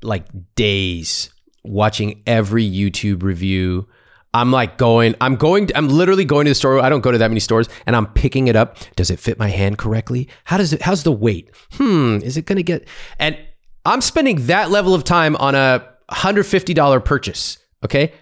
[0.03, 3.87] like days watching every YouTube review
[4.33, 6.79] I'm like going, I'm going, to, I'm literally going to the store.
[6.79, 8.77] I don't go to that many stores and I'm picking it up.
[8.95, 10.29] Does it fit my hand correctly?
[10.45, 11.49] How does it, how's the weight?
[11.73, 12.87] Hmm, is it going to get,
[13.19, 13.37] and
[13.85, 17.57] I'm spending that level of time on a $150 purchase.
[17.83, 18.13] Okay.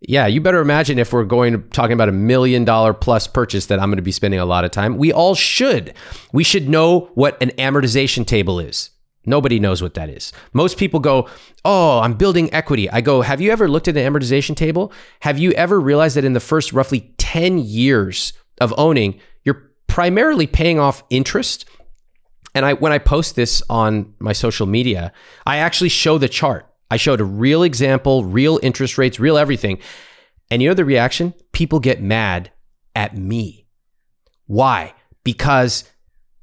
[0.00, 3.78] Yeah, you better imagine if we're going talking about a million dollar plus purchase that
[3.78, 4.96] I'm going to be spending a lot of time.
[4.96, 5.94] We all should.
[6.32, 8.90] We should know what an amortization table is.
[9.24, 10.32] Nobody knows what that is.
[10.52, 11.28] Most people go,
[11.64, 12.90] Oh, I'm building equity.
[12.90, 14.92] I go, Have you ever looked at the amortization table?
[15.20, 20.46] Have you ever realized that in the first roughly 10 years of owning, you're primarily
[20.46, 21.66] paying off interest?
[22.54, 25.12] And I, when I post this on my social media,
[25.46, 26.66] I actually show the chart.
[26.90, 29.78] I showed a real example, real interest rates, real everything.
[30.50, 31.32] And you know the reaction?
[31.52, 32.50] People get mad
[32.94, 33.66] at me.
[34.46, 34.92] Why?
[35.24, 35.84] Because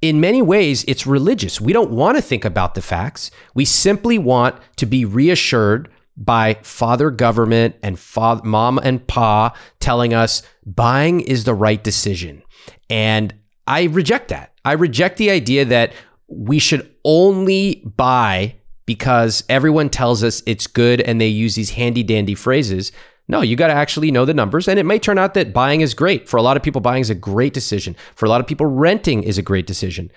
[0.01, 1.59] in many ways, it's religious.
[1.59, 3.31] We don't want to think about the facts.
[3.53, 10.13] We simply want to be reassured by father government and father, mom and pa telling
[10.13, 12.43] us buying is the right decision.
[12.89, 13.33] And
[13.67, 14.53] I reject that.
[14.65, 15.93] I reject the idea that
[16.27, 22.03] we should only buy because everyone tells us it's good and they use these handy
[22.03, 22.91] dandy phrases.
[23.29, 24.67] No, you got to actually know the numbers.
[24.67, 26.27] And it may turn out that buying is great.
[26.27, 27.95] For a lot of people, buying is a great decision.
[28.15, 30.11] For a lot of people, renting is a great decision.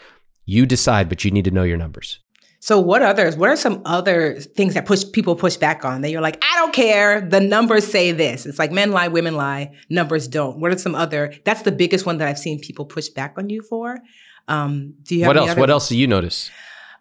[0.47, 2.19] You decide, but you need to know your numbers.
[2.61, 3.37] So what others?
[3.37, 6.57] What are some other things that push people push back on that you're like, I
[6.57, 7.21] don't care.
[7.21, 8.47] The numbers say this.
[8.47, 10.59] It's like men lie, women lie, numbers don't.
[10.59, 11.35] What are some other?
[11.45, 13.99] That's the biggest one that I've seen people push back on you for.
[14.49, 15.51] Um, do you have what else?
[15.51, 16.51] Other- what else do you notice?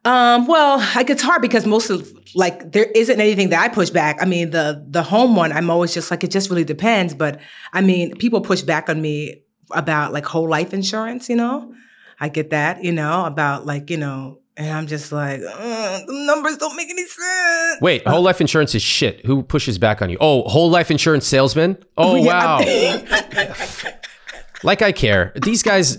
[0.04, 3.92] Um, well, like it's hard because most of like there isn't anything that I push
[3.92, 4.18] back.
[4.22, 7.14] I mean, the the home one, I'm always just like it just really depends.
[7.14, 7.40] But
[7.74, 11.30] I mean, people push back on me about like whole life insurance.
[11.30, 11.74] You know,
[12.20, 12.84] I get that.
[12.84, 17.06] You know, about like you know And I'm just like, the numbers don't make any
[17.06, 17.82] sense.
[17.82, 19.26] Wait, whole life insurance is shit.
[19.26, 20.18] Who pushes back on you?
[20.20, 21.78] Oh, whole life insurance salesman?
[21.98, 22.60] Oh, wow.
[24.64, 25.34] like I care.
[25.44, 25.98] These guys.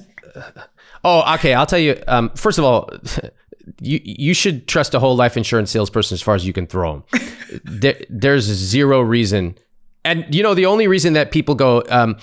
[1.04, 1.54] Oh, okay.
[1.54, 2.02] I'll tell you.
[2.08, 2.90] Um, first of all,
[3.81, 6.92] you you should trust a whole life insurance salesperson as far as you can throw
[6.92, 7.61] them.
[7.64, 9.57] there, there's zero reason,
[10.05, 11.83] and you know the only reason that people go.
[11.88, 12.16] Um,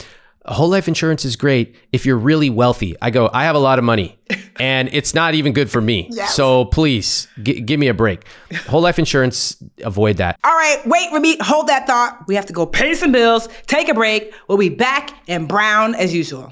[0.54, 2.95] whole life insurance is great if you're really wealthy.
[3.02, 4.17] I go, I have a lot of money
[4.60, 6.10] and it's not even good for me.
[6.12, 6.34] Yes.
[6.34, 8.25] So please g- give me a break.
[8.67, 10.39] Whole life insurance, avoid that.
[10.43, 12.25] All right, wait, Ramit, hold that thought.
[12.28, 14.34] We have to go pay some bills, take a break.
[14.47, 16.52] We'll be back in brown as usual.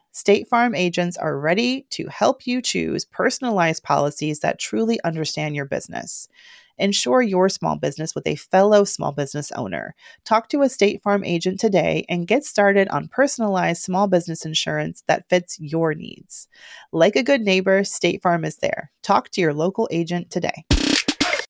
[0.13, 5.63] State Farm agents are ready to help you choose personalized policies that truly understand your
[5.63, 6.27] business.
[6.77, 9.95] Insure your small business with a fellow small business owner.
[10.25, 15.01] Talk to a State Farm agent today and get started on personalized small business insurance
[15.07, 16.49] that fits your needs.
[16.91, 18.91] Like a good neighbor, State Farm is there.
[19.03, 20.65] Talk to your local agent today.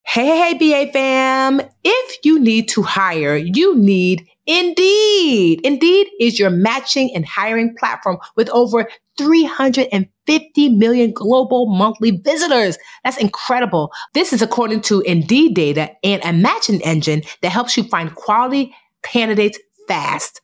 [0.03, 1.61] Hey, hey, BA fam.
[1.83, 5.61] If you need to hire, you need Indeed.
[5.63, 8.85] Indeed is your matching and hiring platform with over
[9.17, 12.77] 350 million global monthly visitors.
[13.05, 13.93] That's incredible.
[14.13, 18.75] This is according to Indeed data and a matching engine that helps you find quality
[19.03, 20.41] candidates fast.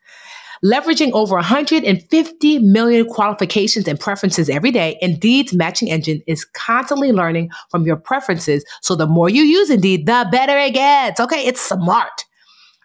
[0.64, 7.50] Leveraging over 150 million qualifications and preferences every day, Indeed's matching engine is constantly learning
[7.70, 8.64] from your preferences.
[8.82, 11.20] So the more you use Indeed, the better it gets.
[11.20, 12.24] Okay, it's smart.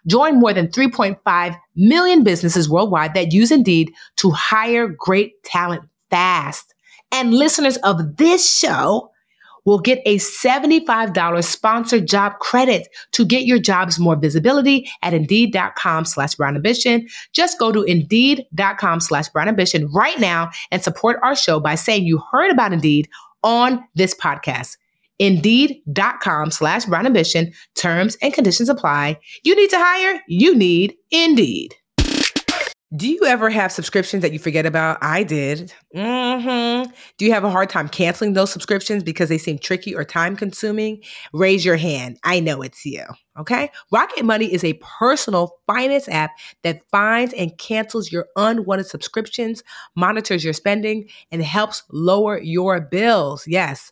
[0.07, 6.73] Join more than 3.5 million businesses worldwide that use Indeed to hire great talent fast.
[7.11, 9.11] And listeners of this show
[9.65, 16.05] will get a $75 sponsored job credit to get your jobs more visibility at indeed.com
[16.05, 17.07] slash brown ambition.
[17.31, 22.05] Just go to indeed.com slash brown ambition right now and support our show by saying
[22.05, 23.09] you heard about Indeed
[23.43, 24.77] on this podcast.
[25.19, 27.53] Indeed.com slash brown ambition.
[27.75, 29.19] Terms and conditions apply.
[29.43, 30.21] You need to hire?
[30.27, 31.75] You need Indeed.
[32.95, 34.99] Do you ever have subscriptions that you forget about?
[35.01, 35.73] I did.
[35.95, 36.91] Mm-hmm.
[37.17, 40.35] Do you have a hard time canceling those subscriptions because they seem tricky or time
[40.35, 41.01] consuming?
[41.33, 42.19] Raise your hand.
[42.23, 43.03] I know it's you.
[43.39, 43.71] Okay.
[43.91, 49.63] Rocket Money is a personal finance app that finds and cancels your unwanted subscriptions,
[49.95, 53.47] monitors your spending, and helps lower your bills.
[53.47, 53.91] Yes.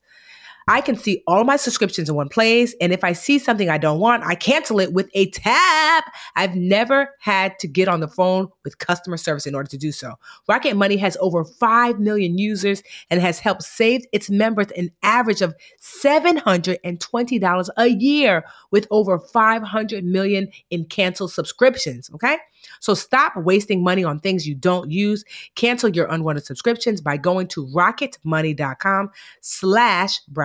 [0.67, 2.75] I can see all my subscriptions in one place.
[2.79, 6.05] And if I see something I don't want, I cancel it with a tap.
[6.35, 9.91] I've never had to get on the phone with customer service in order to do
[9.91, 10.15] so.
[10.47, 15.41] Rocket Money has over 5 million users and has helped save its members an average
[15.41, 22.09] of $720 a year with over 500 million in canceled subscriptions.
[22.13, 22.37] Okay.
[22.79, 25.23] So stop wasting money on things you don't use.
[25.55, 29.09] Cancel your unwanted subscriptions by going to rocketmoney.com
[29.41, 30.19] slash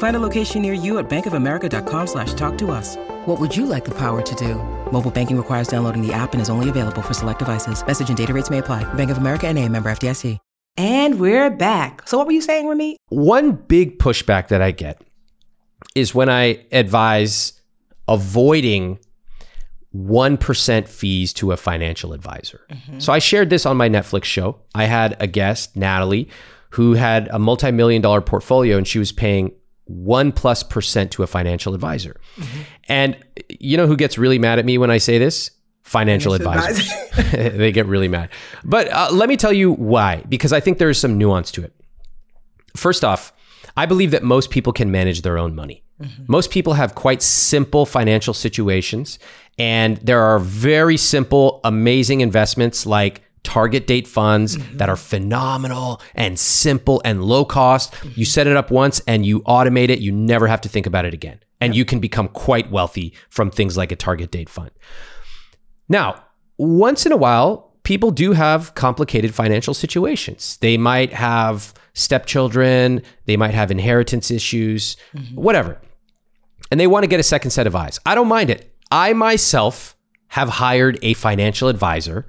[0.00, 2.96] Find a location near you at bankofamerica.com slash talk to us.
[3.26, 4.54] What would you like the power to do?
[4.90, 7.86] Mobile banking requires downloading the app and is only available for select devices.
[7.86, 8.82] Message and data rates may apply.
[8.94, 10.38] Bank of America and a member FDIC.
[10.78, 12.08] And we're back.
[12.08, 12.96] So what were you saying, Ramit?
[13.10, 15.02] One big pushback that I get
[15.94, 17.60] is when I advise
[18.08, 18.98] avoiding
[19.94, 22.62] 1% fees to a financial advisor.
[22.70, 23.00] Mm-hmm.
[23.00, 24.60] So I shared this on my Netflix show.
[24.74, 26.30] I had a guest, Natalie,
[26.70, 29.52] who had a multi million dollar portfolio and she was paying
[29.90, 32.20] one plus percent to a financial advisor.
[32.36, 32.60] Mm-hmm.
[32.88, 33.16] And
[33.48, 35.50] you know who gets really mad at me when I say this?
[35.82, 37.32] Financial, financial advisors.
[37.32, 38.30] they get really mad.
[38.64, 41.64] But uh, let me tell you why, because I think there is some nuance to
[41.64, 41.72] it.
[42.76, 43.32] First off,
[43.76, 45.82] I believe that most people can manage their own money.
[46.00, 46.24] Mm-hmm.
[46.28, 49.18] Most people have quite simple financial situations,
[49.58, 54.76] and there are very simple, amazing investments like target date funds mm-hmm.
[54.76, 57.92] that are phenomenal and simple and low cost.
[57.92, 58.20] Mm-hmm.
[58.20, 61.04] You set it up once and you automate it, you never have to think about
[61.04, 61.40] it again.
[61.60, 64.70] And you can become quite wealthy from things like a target date fund.
[65.90, 66.24] Now,
[66.56, 70.56] once in a while, people do have complicated financial situations.
[70.60, 75.34] They might have stepchildren, they might have inheritance issues, mm-hmm.
[75.34, 75.80] whatever.
[76.70, 77.98] And they want to get a second set of eyes.
[78.06, 78.72] I don't mind it.
[78.90, 79.96] I myself
[80.28, 82.26] have hired a financial advisor.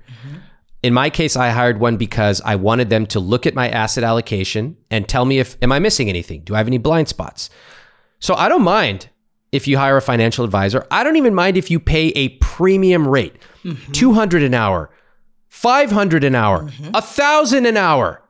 [0.83, 4.03] In my case, I hired one because I wanted them to look at my asset
[4.03, 6.41] allocation and tell me if am I missing anything?
[6.41, 7.49] Do I have any blind spots?
[8.19, 9.09] So I don't mind
[9.51, 10.87] if you hire a financial advisor.
[10.89, 13.35] I don't even mind if you pay a premium rate.
[13.63, 13.91] Mm-hmm.
[13.91, 14.89] 200 an hour,
[15.49, 16.85] 500 an hour, mm-hmm.
[16.87, 18.23] a 1000 an hour.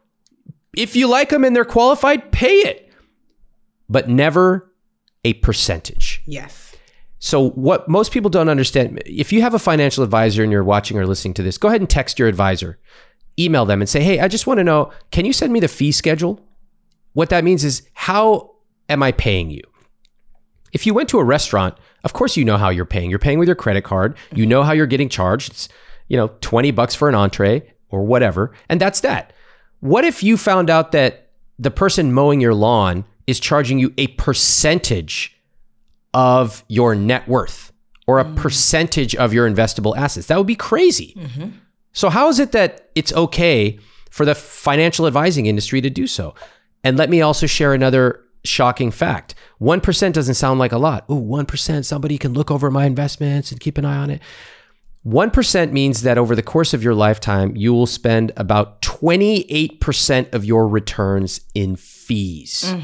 [0.75, 2.91] If you like them and they're qualified, pay it.
[3.89, 4.71] But never
[5.23, 6.21] a percentage.
[6.25, 6.70] Yes.
[7.23, 10.97] So, what most people don't understand if you have a financial advisor and you're watching
[10.97, 12.79] or listening to this, go ahead and text your advisor,
[13.37, 15.67] email them and say, Hey, I just want to know, can you send me the
[15.67, 16.43] fee schedule?
[17.13, 18.55] What that means is, how
[18.89, 19.61] am I paying you?
[20.73, 23.11] If you went to a restaurant, of course you know how you're paying.
[23.11, 24.17] You're paying with your credit card.
[24.33, 25.51] You know how you're getting charged.
[25.51, 25.69] It's,
[26.07, 28.51] you know, 20 bucks for an entree or whatever.
[28.67, 29.31] And that's that.
[29.81, 31.29] What if you found out that
[31.59, 35.37] the person mowing your lawn is charging you a percentage
[36.13, 37.71] of your net worth
[38.07, 38.35] or a mm.
[38.35, 40.27] percentage of your investable assets.
[40.27, 41.13] That would be crazy.
[41.17, 41.49] Mm-hmm.
[41.93, 46.35] So, how is it that it's okay for the financial advising industry to do so?
[46.83, 51.05] And let me also share another shocking fact 1% doesn't sound like a lot.
[51.09, 54.21] Ooh, 1%, somebody can look over my investments and keep an eye on it.
[55.05, 60.45] 1% means that over the course of your lifetime, you will spend about 28% of
[60.45, 62.65] your returns in fees.
[62.67, 62.83] Mm.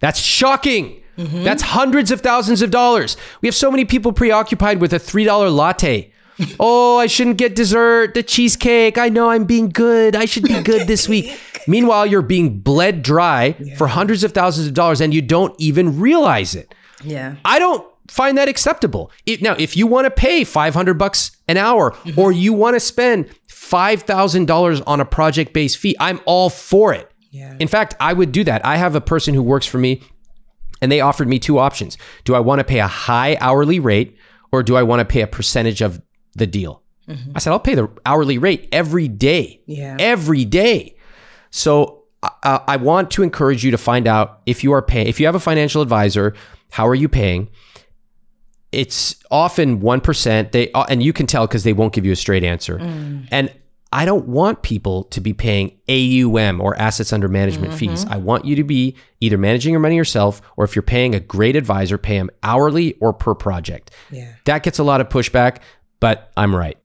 [0.00, 1.02] That's shocking.
[1.18, 1.42] Mm-hmm.
[1.42, 3.16] That's hundreds of thousands of dollars.
[3.42, 6.12] We have so many people preoccupied with a $3 latte.
[6.60, 8.96] oh, I shouldn't get dessert, the cheesecake.
[8.96, 10.14] I know I'm being good.
[10.14, 11.38] I should be good this week.
[11.66, 13.76] Meanwhile, you're being bled dry yeah.
[13.76, 16.74] for hundreds of thousands of dollars and you don't even realize it.
[17.02, 17.36] Yeah.
[17.44, 19.10] I don't find that acceptable.
[19.26, 22.18] It, now, if you want to pay 500 bucks an hour mm-hmm.
[22.18, 27.10] or you want to spend $5,000 on a project-based fee, I'm all for it.
[27.30, 27.56] Yeah.
[27.58, 28.64] In fact, I would do that.
[28.64, 30.02] I have a person who works for me
[30.80, 31.98] and they offered me two options.
[32.24, 34.16] Do I want to pay a high hourly rate
[34.52, 36.02] or do I want to pay a percentage of
[36.34, 36.82] the deal?
[37.08, 37.32] Mm-hmm.
[37.34, 39.62] I said, I'll pay the hourly rate every day.
[39.66, 39.96] Yeah.
[39.98, 40.96] Every day.
[41.50, 45.18] So I, I want to encourage you to find out if you are paying, if
[45.20, 46.34] you have a financial advisor,
[46.70, 47.48] how are you paying?
[48.72, 50.52] It's often 1%.
[50.52, 52.78] They, and you can tell because they won't give you a straight answer.
[52.78, 53.28] Mm.
[53.30, 53.52] And
[53.92, 57.92] I don't want people to be paying AUM or assets under management mm-hmm.
[57.92, 58.04] fees.
[58.08, 61.20] I want you to be either managing your money yourself or if you're paying a
[61.20, 63.90] great advisor, pay them hourly or per project.
[64.10, 64.32] Yeah.
[64.44, 65.62] That gets a lot of pushback,
[66.00, 66.76] but I'm right.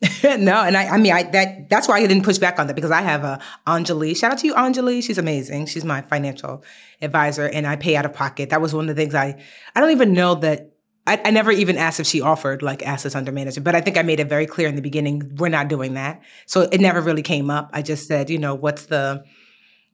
[0.24, 2.74] no, and I, I mean, I, that that's why I didn't push back on that
[2.76, 4.16] because I have a Anjali.
[4.16, 5.02] Shout out to you, Anjali.
[5.02, 5.66] She's amazing.
[5.66, 6.62] She's my financial
[7.02, 8.50] advisor, and I pay out of pocket.
[8.50, 9.42] That was one of the things I
[9.74, 10.70] I don't even know that
[11.08, 13.96] I, I, never even asked if she offered like assets under management, but I think
[13.96, 16.22] I made it very clear in the beginning we're not doing that.
[16.44, 17.70] So it never really came up.
[17.72, 19.24] I just said, you know, what's the,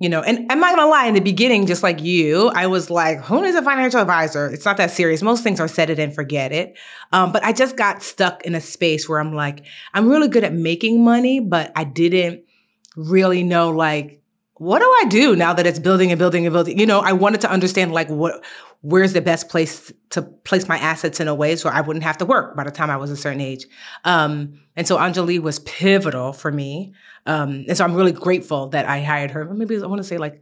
[0.01, 2.91] you know, and I'm not gonna lie, in the beginning, just like you, I was
[2.91, 4.49] like, who is a financial advisor?
[4.49, 5.23] It's not that serious.
[5.23, 6.77] Most things are set it and forget it.
[7.13, 10.43] Um, but I just got stuck in a space where I'm like, I'm really good
[10.43, 12.43] at making money, but I didn't
[12.97, 14.21] really know like
[14.65, 16.79] what do I do now that it's building and building and building?
[16.79, 18.43] You know, I wanted to understand like what
[18.81, 22.19] where's the best place to place my assets in a way so I wouldn't have
[22.19, 23.67] to work by the time I was a certain age.
[24.05, 26.95] Um, and so Anjali was pivotal for me.
[27.27, 29.45] Um, and so I'm really grateful that I hired her.
[29.45, 30.41] Maybe I want to say like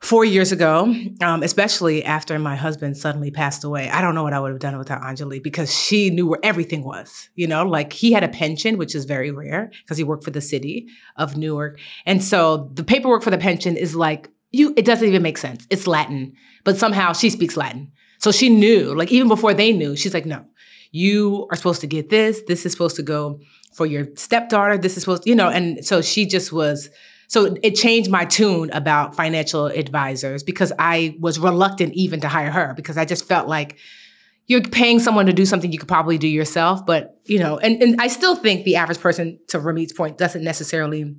[0.00, 3.90] four years ago, um, especially after my husband suddenly passed away.
[3.90, 6.84] I don't know what I would have done without Anjali because she knew where everything
[6.84, 7.28] was.
[7.34, 10.30] You know, like he had a pension, which is very rare because he worked for
[10.30, 11.80] the city of Newark.
[12.06, 15.66] And so the paperwork for the pension is like you it doesn't even make sense.
[15.68, 16.32] It's Latin,
[16.64, 17.92] but somehow she speaks Latin.
[18.18, 20.44] So she knew, like even before they knew, she's like, no,
[20.90, 22.42] you are supposed to get this.
[22.46, 23.40] This is supposed to go
[23.74, 24.76] for your stepdaughter.
[24.76, 26.90] This is supposed, to, you know, and so she just was
[27.28, 32.50] so it changed my tune about financial advisors because I was reluctant even to hire
[32.50, 33.76] her because I just felt like
[34.46, 36.84] you're paying someone to do something you could probably do yourself.
[36.86, 40.42] But, you know, and, and I still think the average person, to Ramit's point, doesn't
[40.42, 41.14] necessarily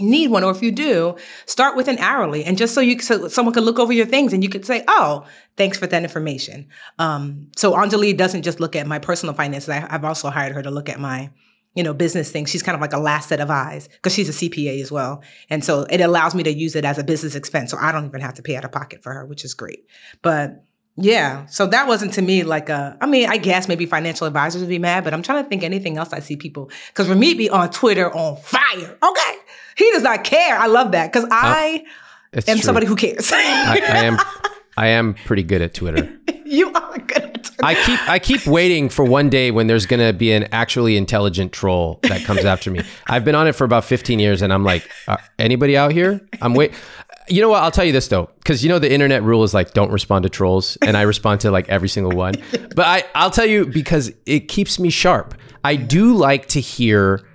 [0.00, 1.14] need one or if you do
[1.46, 4.32] start with an hourly and just so you so someone can look over your things
[4.32, 5.24] and you could say oh
[5.56, 6.66] thanks for that information
[6.98, 10.62] um, so anjali doesn't just look at my personal finances I, have also hired her
[10.62, 11.30] to look at my
[11.74, 14.28] you know business things she's kind of like a last set of eyes because she's
[14.28, 17.34] a cpa as well and so it allows me to use it as a business
[17.34, 19.54] expense so i don't even have to pay out of pocket for her which is
[19.54, 19.86] great
[20.22, 20.62] but
[20.96, 21.46] Yeah.
[21.46, 24.68] So that wasn't to me like a, I mean, I guess maybe financial advisors would
[24.68, 27.50] be mad, but I'm trying to think anything else I see people, because Ramit be
[27.50, 28.96] on Twitter on fire.
[29.02, 29.32] Okay.
[29.76, 30.56] He does not care.
[30.56, 31.82] I love that because uh, I
[32.32, 32.62] It's am true.
[32.62, 33.32] somebody who cares.
[33.34, 34.18] I, I am
[34.76, 36.08] I am pretty good at Twitter.
[36.46, 37.43] you are good at Twitter.
[37.62, 41.52] I keep I keep waiting for one day when there's gonna be an actually intelligent
[41.52, 42.82] troll that comes after me.
[43.06, 46.20] I've been on it for about 15 years, and I'm like, uh, anybody out here?
[46.42, 46.72] I'm wait.
[47.28, 47.62] You know what?
[47.62, 50.24] I'll tell you this though, because you know the internet rule is like don't respond
[50.24, 52.34] to trolls, and I respond to like every single one.
[52.74, 55.34] But I I'll tell you because it keeps me sharp.
[55.62, 57.26] I do like to hear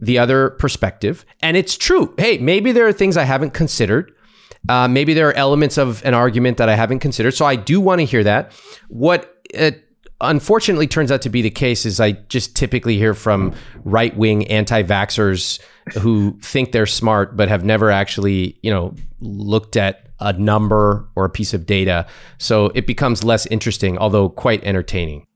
[0.00, 2.14] the other perspective, and it's true.
[2.18, 4.12] Hey, maybe there are things I haven't considered.
[4.68, 7.32] Uh, maybe there are elements of an argument that I haven't considered.
[7.32, 8.52] So I do want to hear that.
[8.88, 9.88] What it
[10.20, 14.46] unfortunately turns out to be the case is I just typically hear from right wing
[14.48, 15.60] anti vaxxers
[15.98, 21.24] who think they're smart but have never actually, you know, looked at a number or
[21.24, 22.06] a piece of data.
[22.38, 25.26] So it becomes less interesting, although quite entertaining.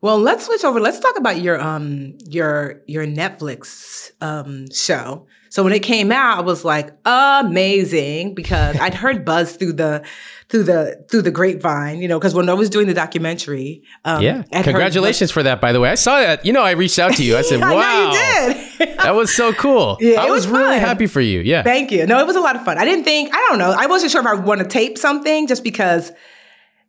[0.00, 0.80] Well, let's switch over.
[0.80, 5.26] Let's talk about your um your your Netflix um show.
[5.54, 10.04] So when it came out, I was like, amazing because I'd heard buzz through the
[10.48, 14.20] through the through the grapevine, you know, because when I was doing the documentary, um,
[14.20, 14.42] Yeah.
[14.50, 15.90] I'd heard Congratulations for that, by the way.
[15.90, 16.44] I saw that.
[16.44, 17.36] You know, I reached out to you.
[17.36, 18.10] I said, buzz- wow.
[18.12, 18.98] I you did.
[19.04, 19.96] That was so cool.
[20.00, 21.38] Yeah, I was, was really happy for you.
[21.38, 21.62] Yeah.
[21.62, 22.04] Thank you.
[22.04, 22.76] No, it was a lot of fun.
[22.76, 24.98] I didn't think, I don't know, I wasn't sure if I would want to tape
[24.98, 26.10] something just because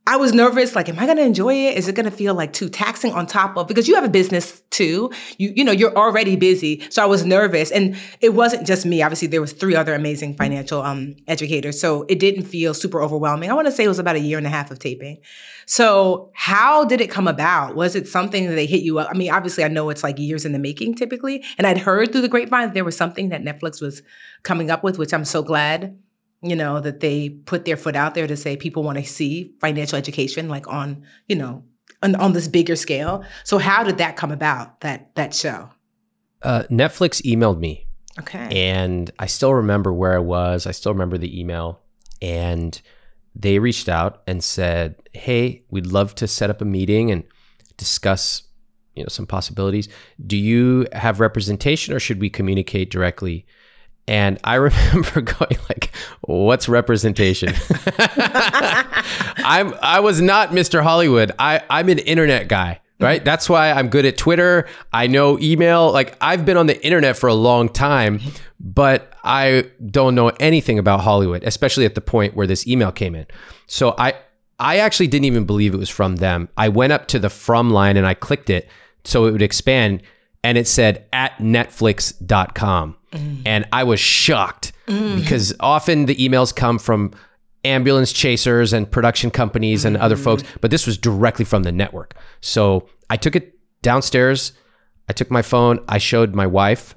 [0.08, 0.76] I was nervous.
[0.76, 1.78] Like, am I going to enjoy it?
[1.78, 4.10] Is it going to feel like too taxing on top of, because you have a
[4.10, 5.12] business too.
[5.39, 6.86] You, you know, you're already busy.
[6.91, 9.01] So I was nervous and it wasn't just me.
[9.01, 11.82] Obviously there was three other amazing financial um, educators.
[11.82, 13.49] So it didn't feel super overwhelming.
[13.49, 15.18] I want to say it was about a year and a half of taping.
[15.66, 17.76] So how did it come about?
[17.76, 19.10] Was it something that they hit you up?
[19.10, 21.43] I mean, obviously I know it's like years in the making typically.
[21.58, 24.03] And I'd heard through the grapevine there was something that Netflix was
[24.43, 25.97] coming up with, which I'm so glad,
[26.50, 29.54] you know, that they put their foot out there to say people want to see
[29.62, 31.64] financial education like on, you know,
[32.04, 33.24] on, on this bigger scale.
[33.43, 35.70] So how did that come about, that that show?
[36.41, 37.88] Uh, Netflix emailed me
[38.20, 38.48] Okay.
[38.52, 40.68] and I still remember where I was.
[40.68, 41.82] I still remember the email,
[42.22, 42.80] and
[43.34, 47.24] they reached out and said, "Hey, we'd love to set up a meeting and
[47.78, 48.43] discuss,
[48.96, 49.89] you know, some possibilities.
[50.26, 53.46] Do you have representation, or should we communicate directly?"
[54.08, 55.91] And I remember going like,
[56.22, 57.53] "What's representation?"
[57.97, 60.84] I'm I was not Mr.
[60.84, 61.32] Hollywood.
[61.39, 63.24] I I'm an internet guy, right?
[63.24, 64.68] That's why I'm good at Twitter.
[64.93, 65.91] I know email.
[65.91, 68.20] Like I've been on the internet for a long time,
[68.60, 73.16] but I don't know anything about Hollywood, especially at the point where this email came
[73.16, 73.26] in.
[73.68, 74.14] So I
[74.60, 76.49] I actually didn't even believe it was from them.
[76.58, 78.70] I went up to the from line and I clicked it
[79.03, 80.01] so it would expand
[80.43, 82.95] and it said at netflix.com.
[83.45, 87.11] And I was shocked because often the emails come from
[87.63, 92.16] ambulance chasers and production companies and other folks, but this was directly from the network.
[92.41, 94.53] So I took it downstairs.
[95.09, 95.80] I took my phone.
[95.88, 96.95] I showed my wife,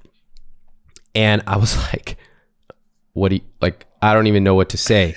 [1.15, 2.17] and I was like,
[3.15, 3.87] "What do you like?
[4.01, 5.15] I don't even know what to say."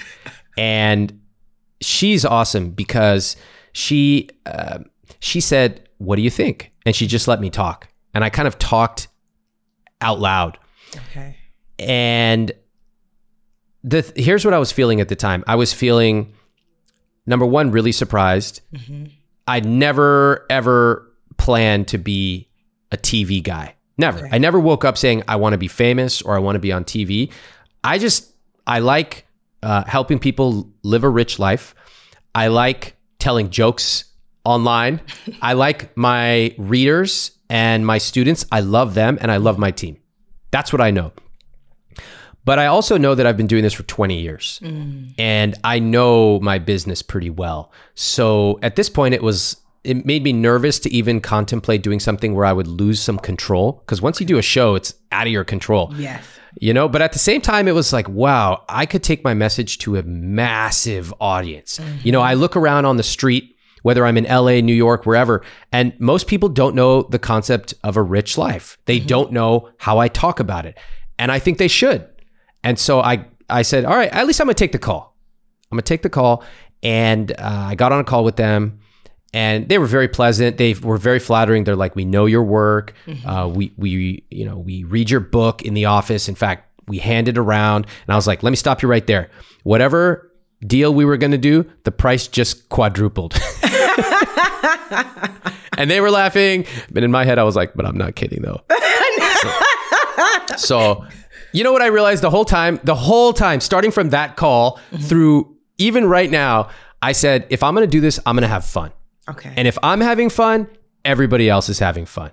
[0.57, 1.19] and
[1.81, 3.35] she's awesome because
[3.73, 4.79] she uh,
[5.19, 8.47] she said, "What do you think?" And she just let me talk, and I kind
[8.47, 9.07] of talked
[10.01, 10.57] out loud
[10.95, 11.35] Okay.
[11.79, 12.51] and
[13.83, 15.43] the here's what I was feeling at the time.
[15.47, 16.33] I was feeling
[17.25, 18.61] number one, really surprised.
[19.47, 22.49] I'd never ever planned to be
[22.91, 23.75] a TV guy.
[23.97, 24.27] Never.
[24.31, 26.71] I never woke up saying I want to be famous or I want to be
[26.71, 27.31] on TV.
[27.83, 28.31] I just
[28.67, 29.25] I like
[29.63, 31.73] uh, helping people live a rich life.
[32.33, 34.05] I like telling jokes
[34.43, 35.01] online.
[35.41, 38.45] I like my readers and my students.
[38.51, 39.97] I love them and I love my team.
[40.51, 41.11] That's what I know.
[42.43, 45.13] But I also know that I've been doing this for 20 years mm.
[45.17, 47.71] and I know my business pretty well.
[47.93, 52.33] So at this point, it was, it made me nervous to even contemplate doing something
[52.33, 53.83] where I would lose some control.
[53.85, 55.93] Because once you do a show, it's out of your control.
[55.95, 56.25] Yes.
[56.59, 59.33] You know, but at the same time, it was like, wow, I could take my
[59.33, 61.79] message to a massive audience.
[62.03, 62.27] You know, mm-hmm.
[62.27, 63.50] I look around on the street,
[63.81, 67.97] whether I'm in LA, New York, wherever, and most people don't know the concept of
[67.97, 68.77] a rich life.
[68.85, 70.77] They don't know how I talk about it.
[71.17, 72.07] And I think they should.
[72.63, 75.15] And so I, I said, all right, at least I'm going to take the call.
[75.71, 76.43] I'm going to take the call.
[76.83, 78.79] And uh, I got on a call with them
[79.33, 80.57] and they were very pleasant.
[80.57, 81.63] They were very flattering.
[81.63, 82.93] They're like, "We know your work.
[83.25, 86.27] Uh, we we you know we read your book in the office.
[86.27, 89.05] In fact, we hand it around." And I was like, "Let me stop you right
[89.07, 89.29] there.
[89.63, 90.31] Whatever
[90.65, 93.39] deal we were going to do, the price just quadrupled."
[95.77, 98.41] and they were laughing, but in my head, I was like, "But I'm not kidding
[98.41, 98.61] though."
[99.37, 101.05] so, so,
[101.53, 104.79] you know what I realized the whole time, the whole time, starting from that call
[105.01, 106.69] through even right now.
[107.01, 108.91] I said, if I'm going to do this, I'm going to have fun.
[109.27, 109.51] Okay.
[109.57, 110.67] And if I'm having fun,
[111.03, 112.31] everybody else is having fun.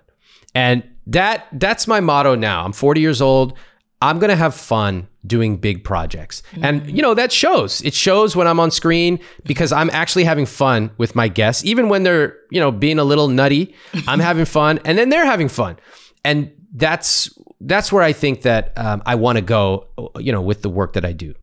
[0.55, 2.65] And that that's my motto now.
[2.65, 3.57] I'm 40 years old.
[4.01, 6.43] I'm going to have fun doing big projects.
[6.63, 7.83] And you know, that shows.
[7.83, 11.89] It shows when I'm on screen because I'm actually having fun with my guests even
[11.89, 13.75] when they're, you know, being a little nutty.
[14.07, 15.79] I'm having fun and then they're having fun.
[16.25, 19.89] And that's that's where I think that um, I want to go,
[20.19, 21.35] you know, with the work that I do.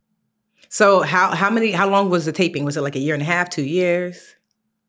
[0.68, 2.64] so how how many how long was the taping?
[2.64, 4.34] Was it like a year and a half, two years?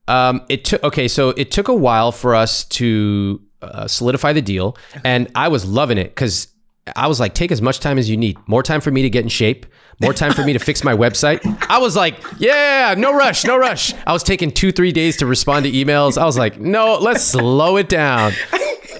[0.07, 4.41] Um, it took okay, so it took a while for us to uh, solidify the
[4.41, 6.47] deal, and I was loving it because
[6.95, 8.37] I was like, take as much time as you need.
[8.47, 9.65] More time for me to get in shape.
[9.99, 11.39] More time for me to fix my website.
[11.69, 13.93] I was like, yeah, no rush, no rush.
[14.05, 16.17] I was taking two, three days to respond to emails.
[16.19, 18.33] I was like, no, let's slow it down.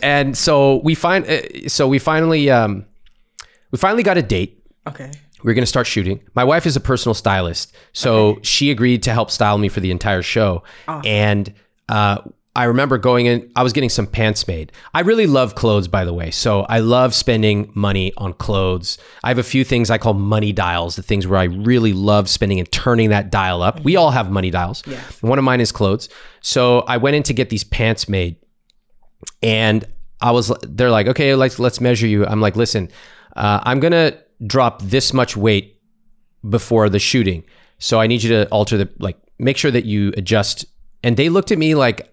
[0.01, 2.85] And so we find, uh, so we finally, um,
[3.71, 5.11] we finally got a date Okay.
[5.43, 6.19] we going to start shooting.
[6.33, 9.91] My wife is a personal stylist, so she agreed to help style me for the
[9.91, 10.63] entire show.
[10.88, 11.53] And
[11.89, 12.19] uh,
[12.58, 13.51] I remember going in.
[13.55, 14.72] I was getting some pants made.
[14.91, 16.32] I really love clothes, by the way.
[16.32, 18.97] So I love spending money on clothes.
[19.24, 22.28] I have a few things I call money dials, the things where I really love
[22.28, 23.82] spending and turning that dial up.
[23.82, 24.82] We all have money dials.
[25.22, 26.10] One of mine is clothes.
[26.41, 28.38] So I went in to get these pants made,
[29.43, 29.86] and
[30.20, 32.26] I was they're like, okay, let's let's measure you.
[32.26, 32.89] I'm like, listen,
[33.36, 35.80] uh, I'm gonna drop this much weight
[36.49, 37.43] before the shooting,
[37.78, 40.66] so I need you to alter the like, make sure that you adjust.
[41.03, 42.12] And they looked at me like,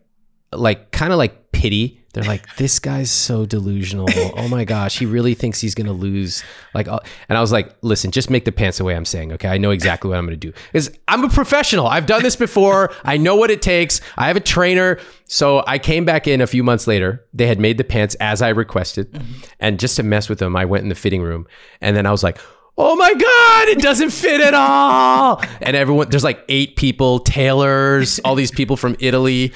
[0.57, 2.01] like kind of like pity.
[2.13, 4.07] They're like, this guy's so delusional.
[4.37, 6.45] Oh my gosh, he really thinks he's gonna lose.
[6.73, 9.33] Like, uh, and I was like, listen, just make the pants the way I'm saying.
[9.33, 10.53] Okay, I know exactly what I'm gonna do.
[10.73, 11.89] Is I'm a professional.
[11.89, 12.93] I've done this before.
[13.05, 14.01] I know what it takes.
[14.17, 15.01] I have a trainer.
[15.27, 17.25] So I came back in a few months later.
[17.33, 19.21] They had made the pants as I requested,
[19.59, 21.49] and just to mess with them, I went in the fitting room,
[21.81, 22.39] and then I was like.
[22.77, 25.41] Oh my God, it doesn't fit at all.
[25.63, 29.53] And everyone, there's like eight people, tailors, all these people from Italy,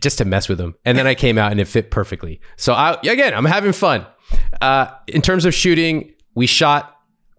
[0.00, 0.74] just to mess with them.
[0.84, 2.40] And then I came out and it fit perfectly.
[2.56, 4.06] So I, again, I'm having fun.
[4.60, 6.94] Uh, in terms of shooting, we shot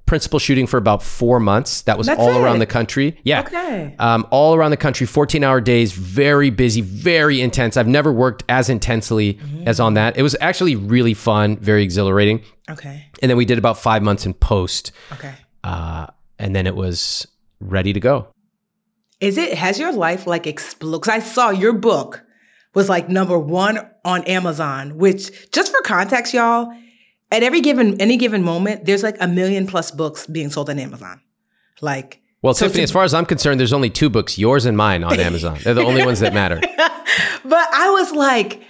[0.06, 1.84] principal shooting for about four months.
[1.84, 3.20] That was That's all around the country.
[3.24, 3.42] Yeah.
[3.42, 3.96] Okay.
[4.00, 7.78] Um, all around the country, 14 hour days, very busy, very intense.
[7.78, 10.18] I've never worked as intensely as on that.
[10.18, 12.42] It was actually really fun, very exhilarating.
[12.70, 13.06] Okay.
[13.22, 14.92] And then we did about five months in post.
[15.14, 15.36] Okay.
[15.64, 16.08] Uh,
[16.40, 17.28] and then it was
[17.60, 18.30] ready to go.
[19.20, 21.02] Is it has your life like exploded?
[21.02, 22.24] Because I saw your book
[22.74, 26.72] was like number one on Amazon, which just for context, y'all,
[27.32, 30.80] at every given any given moment, there's like a million plus books being sold on
[30.80, 31.22] Amazon.
[31.82, 34.66] Like Well, So Tiffany, to- as far as I'm concerned, there's only two books, yours
[34.66, 35.60] and mine, on Amazon.
[35.64, 36.60] They're the only ones that matter.
[37.46, 38.62] but I was like,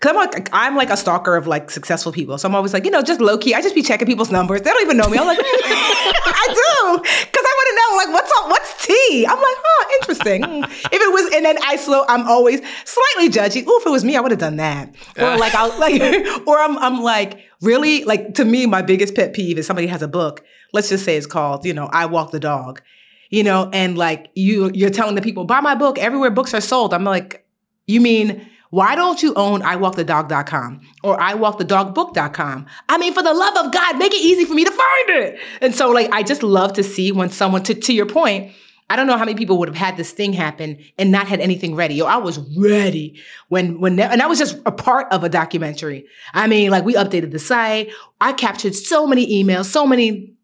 [0.00, 2.38] cause I'm like, I'm like a stalker of like successful people.
[2.38, 3.54] So I'm always like, you know, just low key.
[3.54, 4.62] I just be checking people's numbers.
[4.62, 5.18] They don't even know me.
[5.18, 9.26] I'm like, I do, cause I want to know like what's up, what's tea.
[9.26, 10.42] I'm like, huh, interesting.
[10.44, 10.64] Hmm.
[10.64, 13.66] if it was, and then I slow, I'm always slightly judgy.
[13.66, 14.94] Ooh, if it was me, I would have done that.
[15.18, 16.00] Or like I'll like,
[16.46, 20.02] or I'm I'm like really like to me, my biggest pet peeve is somebody has
[20.02, 20.44] a book.
[20.72, 22.82] Let's just say it's called, you know, I Walk the Dog
[23.30, 26.60] you know, and like you you're telling the people, buy my book everywhere books are
[26.60, 26.94] sold.
[26.94, 27.44] I'm like,
[27.86, 32.66] you mean why don't you own iwalkthedog.com or iwalkthedogbook.com?
[32.88, 35.40] I mean, for the love of God, make it easy for me to find it.
[35.60, 38.52] And so like I just love to see when someone to to your point,
[38.90, 41.40] I don't know how many people would have had this thing happen and not had
[41.40, 41.94] anything ready.
[41.94, 46.06] Yo, I was ready when when and I was just a part of a documentary.
[46.34, 47.90] I mean, like we updated the site.
[48.20, 50.34] I captured so many emails, so many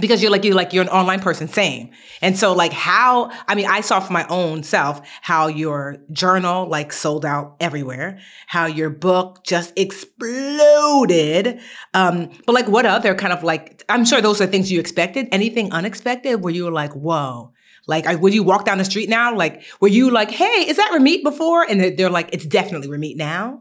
[0.00, 1.90] because you're like you're like you're an online person same.
[2.20, 6.66] And so like how i mean i saw for my own self how your journal
[6.66, 11.60] like sold out everywhere how your book just exploded
[11.92, 15.28] um but like what other kind of like i'm sure those are things you expected.
[15.32, 17.52] Anything unexpected where you were like whoa.
[17.86, 20.76] Like I, would you walk down the street now like were you like hey is
[20.78, 21.62] that Ramit before?
[21.68, 23.60] And they're, they're like it's definitely Ramit now.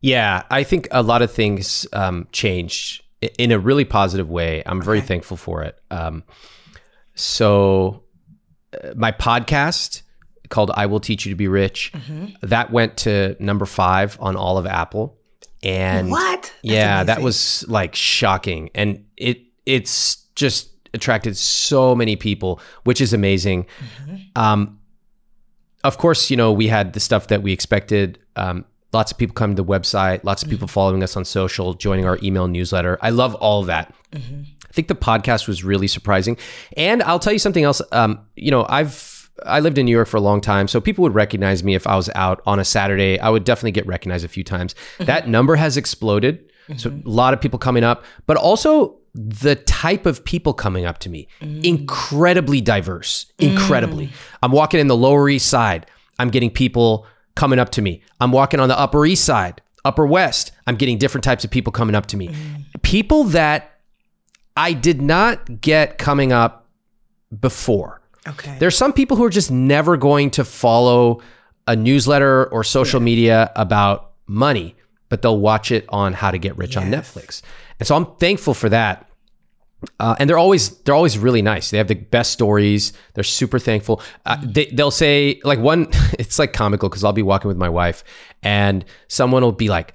[0.00, 3.02] Yeah, I think a lot of things um, changed
[3.38, 4.62] in a really positive way.
[4.66, 5.06] I'm very Okay.
[5.06, 5.78] thankful for it.
[5.90, 6.22] Um,
[7.14, 8.02] so,
[8.74, 10.02] uh, my podcast
[10.48, 11.92] called "I Will Teach You to Be Rich"
[12.42, 15.18] that went to number five on all of Apple,
[15.62, 22.16] and what That's yeah, that was like shocking, and it it's just attracted so many
[22.16, 23.64] people, which is amazing.
[24.04, 24.16] Mm-hmm.
[24.42, 24.78] Um,
[25.84, 28.18] of course, you know we had the stuff that we expected.
[28.36, 28.64] Um,
[28.96, 30.56] lots of people coming to the website, lots of Mm-hmm.
[30.56, 32.98] people following us on social, joining our email newsletter.
[33.02, 33.94] I love all of that.
[34.12, 34.42] Mm-hmm.
[34.68, 36.36] I think the podcast was really surprising,
[36.76, 37.80] and I'll tell you something else.
[37.92, 41.02] Um, you know, I've I lived in New York for a long time, so people
[41.02, 43.18] would recognize me if I was out on a Saturday.
[43.20, 44.74] I would definitely get recognized a few times.
[44.74, 45.04] Mm-hmm.
[45.04, 46.50] That number has exploded.
[46.76, 50.98] So a lot of people coming up, but also the type of people coming up
[51.04, 51.28] to me,
[51.62, 54.10] incredibly diverse, incredibly.
[54.42, 55.86] I'm walking in the Lower East Side,
[56.18, 57.06] I'm getting people
[57.36, 58.02] coming up to me.
[58.20, 61.72] I'm walking on the Upper East Side, Upper West, I'm getting different types of people
[61.72, 62.28] coming up to me.
[62.28, 62.82] Mm.
[62.82, 63.78] People that
[64.56, 66.66] I did not get coming up
[67.40, 68.00] before.
[68.26, 68.56] Okay.
[68.58, 71.22] There's some people who are just never going to follow
[71.68, 74.74] a newsletter or social media about money,
[75.08, 77.42] but they'll watch it on how to get rich on Netflix.
[77.78, 79.05] And so I'm thankful for that.
[80.00, 81.70] Uh, and they're always they're always really nice.
[81.70, 82.92] They have the best stories.
[83.14, 84.02] They're super thankful.
[84.24, 85.88] Uh, they they'll say like one.
[86.18, 88.02] It's like comical because I'll be walking with my wife,
[88.42, 89.94] and someone will be like,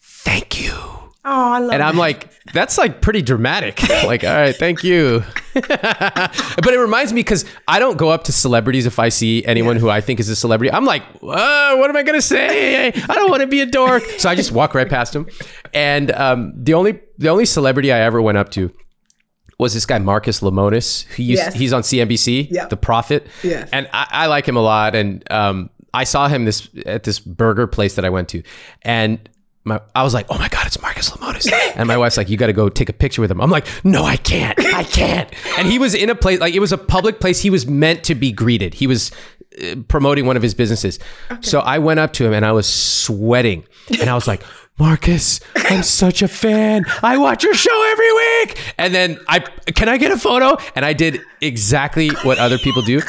[0.00, 2.00] "Thank you," oh, I love and I'm that.
[2.00, 5.24] like, "That's like pretty dramatic." like, all right, thank you.
[5.54, 9.76] but it reminds me because I don't go up to celebrities if I see anyone
[9.76, 10.72] who I think is a celebrity.
[10.72, 12.88] I'm like, what am I gonna say?
[12.88, 14.04] I don't want to be a dork.
[14.18, 15.26] So I just walk right past them.
[15.72, 18.70] And um, the only the only celebrity I ever went up to
[19.58, 21.10] was this guy Marcus Lemonis.
[21.14, 21.54] He used, Yes.
[21.54, 22.70] he's on CNBC, Yep.
[22.70, 23.26] The Profit.
[23.42, 23.68] Yes.
[23.72, 24.94] And I, I like him a lot.
[24.94, 28.42] And um, I saw him this at this burger place that I went to,
[28.82, 29.28] and
[29.66, 31.50] my, I was like, oh my God, it's Marcus Lemonis.
[31.76, 33.40] And my wife's like, you got to go take a picture with him.
[33.40, 34.56] I'm like, no, I can't.
[34.74, 35.28] I can't.
[35.58, 37.40] And he was in a place, like it was a public place.
[37.40, 38.74] He was meant to be greeted.
[38.74, 39.10] He was
[39.60, 40.98] uh, promoting one of his businesses.
[41.40, 43.64] So I went up to him and I was sweating.
[44.00, 44.42] And I was like,
[44.76, 46.84] Marcus, I'm such a fan.
[47.00, 48.74] I watch your show every week.
[48.76, 50.56] And then I, can I get a photo?
[50.74, 53.00] And I did exactly what other people do.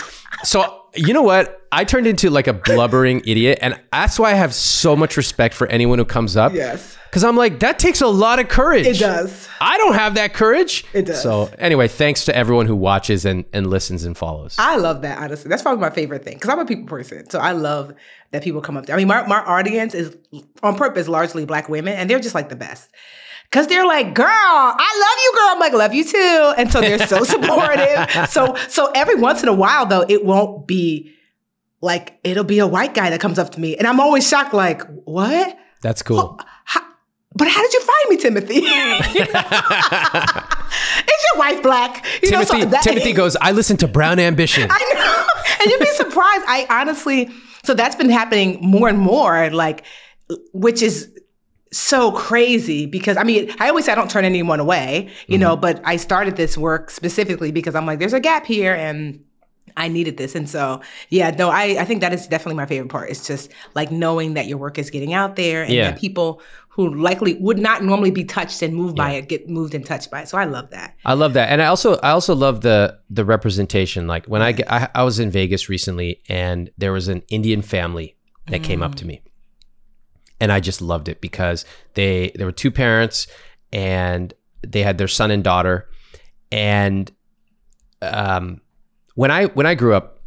[0.44, 1.62] So you know what?
[1.72, 5.54] I turned into like a blubbering idiot, and that's why I have so much respect
[5.54, 6.54] for anyone who comes up.
[6.54, 6.98] Yes.
[7.10, 8.86] Because I'm like, that takes a lot of courage.
[8.86, 9.48] It does.
[9.62, 10.84] I don't have that courage.
[10.94, 11.22] It does.
[11.22, 14.56] So anyway, thanks to everyone who watches and, and listens and follows.
[14.60, 15.48] I love that, honestly.
[15.48, 17.30] That's probably my favorite thing because I'm a people person.
[17.30, 17.94] So I love
[18.32, 20.18] that people come up to I mean, my, my audience is
[20.62, 22.90] on purpose largely black women, and they're just like the best.
[23.56, 25.48] Cause they're like, girl, I love you, girl.
[25.52, 26.54] I'm like, love you too.
[26.58, 28.30] And so they're so supportive.
[28.30, 31.14] so so every once in a while, though, it won't be
[31.80, 33.78] like it'll be a white guy that comes up to me.
[33.78, 35.58] And I'm always shocked, like, what?
[35.82, 36.38] That's cool.
[36.66, 36.82] How,
[37.34, 38.56] but how did you find me, Timothy?
[38.56, 38.66] Is
[41.34, 42.06] your wife black?
[42.24, 44.68] You know, so that- Timothy goes, I listen to Brown Ambition.
[44.70, 45.22] I know.
[45.62, 46.44] And you'd be surprised.
[46.48, 47.30] I honestly,
[47.64, 49.84] so that's been happening more and more, like,
[50.54, 51.10] which is
[51.78, 55.54] so crazy because I mean, I always say I don't turn anyone away, you know,
[55.54, 55.62] mm-hmm.
[55.62, 59.24] but I started this work specifically because I'm like, there's a gap here and
[59.78, 60.36] I needed this.
[60.36, 63.10] And so, yeah, no, I, I think that is definitely my favorite part.
[63.10, 65.92] It's just like knowing that your work is getting out there and Yeah.
[65.92, 69.74] that people who likely would not normally be touched and moved by it get moved
[69.74, 70.28] and touched by it.
[70.28, 70.94] So I love that.
[71.06, 74.08] I love that, and I also I also love the the representation.
[74.08, 77.62] Like when I get, I, I was in Vegas recently, and there was an Indian
[77.62, 78.18] family
[78.48, 78.96] that came up mm.
[78.96, 79.22] to me,
[80.40, 83.28] and I just loved it because they there were two parents,
[83.72, 85.90] and they had their son and daughter,
[86.52, 87.12] and
[88.02, 88.62] um,
[89.16, 90.20] when I when I grew up,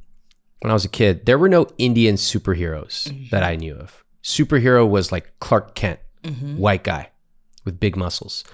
[0.60, 3.28] when I was a kid, there were no Indian superheroes mm-hmm.
[3.30, 4.04] that I knew of.
[4.22, 6.58] Superhero was like Clark Kent, mm-hmm.
[6.58, 7.10] white guy
[7.64, 8.44] with big muscles,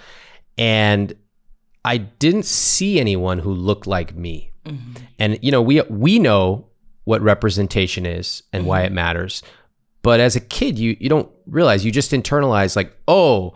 [0.59, 1.15] and
[1.85, 4.53] I didn't see anyone who looked like me.
[4.65, 5.05] Mm-hmm.
[5.19, 6.67] And you know, we we know
[7.05, 9.43] what representation is and why it matters.
[10.05, 13.55] But as a kid, you you don't realize you just internalize like, oh,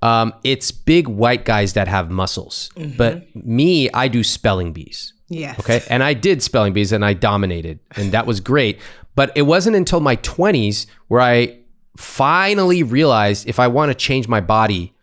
[0.00, 2.70] um, it's big white guys that have muscles.
[2.96, 5.12] But me, I do spelling bees.
[5.28, 5.58] Yes.
[5.60, 5.82] Okay.
[5.88, 8.80] And I did spelling bees and I dominated, and that was great.
[9.14, 11.58] But it wasn't until my 20s where I
[11.96, 14.94] finally realized if I want to change my body,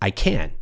[0.00, 0.52] I can.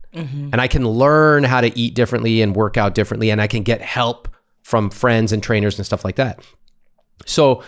[0.53, 3.63] And I can learn how to eat differently and work out differently, and I can
[3.63, 4.29] get help
[4.63, 6.45] from friends and trainers and stuff like that.
[7.27, 7.63] So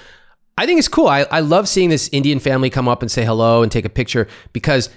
[0.58, 1.08] I think it's cool.
[1.08, 3.88] I, I love seeing this Indian family come up and say hello and take a
[3.90, 4.90] picture because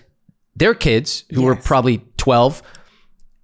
[0.55, 2.61] their kids, who were probably 12,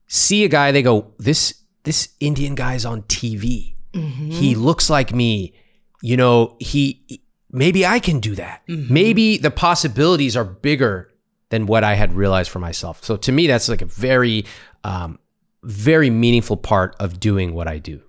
[0.08, 3.76] see a guy, they go, This this Indian guy's on TV.
[3.94, 5.54] He looks like me.
[6.02, 8.62] You know, he maybe I can do that.
[8.68, 11.10] Maybe the possibilities are bigger
[11.50, 13.04] than what I had realized for myself.
[13.04, 14.46] So to me, that's like a very,
[14.84, 15.20] um,
[15.64, 18.02] very meaningful part of doing what I do.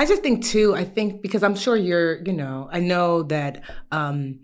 [0.00, 3.62] I just think too, I think because I'm sure you're, you know, I know that
[3.92, 4.40] um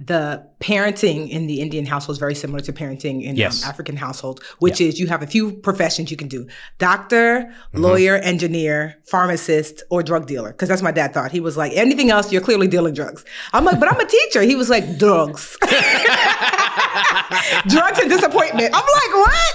[0.00, 4.42] the parenting in the Indian household is very similar to parenting in um, African household,
[4.58, 6.48] which is you have a few professions you can do:
[6.78, 10.50] doctor, lawyer, engineer, pharmacist, or drug dealer.
[10.50, 11.30] Because that's my dad thought.
[11.30, 13.24] He was like, anything else, you're clearly dealing drugs.
[13.52, 14.42] I'm like, but I'm a teacher.
[14.42, 15.56] He was like, drugs.
[17.68, 18.70] drugs and disappointment.
[18.74, 19.46] I'm like, what?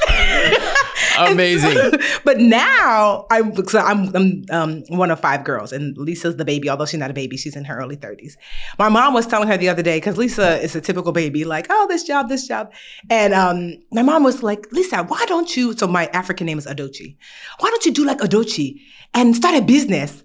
[1.31, 1.73] Amazing.
[1.73, 1.91] So,
[2.23, 6.69] but now I'm so I'm, I'm um, one of five girls, and Lisa's the baby.
[6.69, 8.33] Although she's not a baby, she's in her early 30s.
[8.79, 11.67] My mom was telling her the other day because Lisa is a typical baby, like,
[11.69, 12.71] oh, this job, this job,
[13.09, 15.73] and um, my mom was like, Lisa, why don't you?
[15.73, 17.15] So my African name is Adochi.
[17.59, 18.81] Why don't you do like Adochi
[19.13, 20.23] and start a business?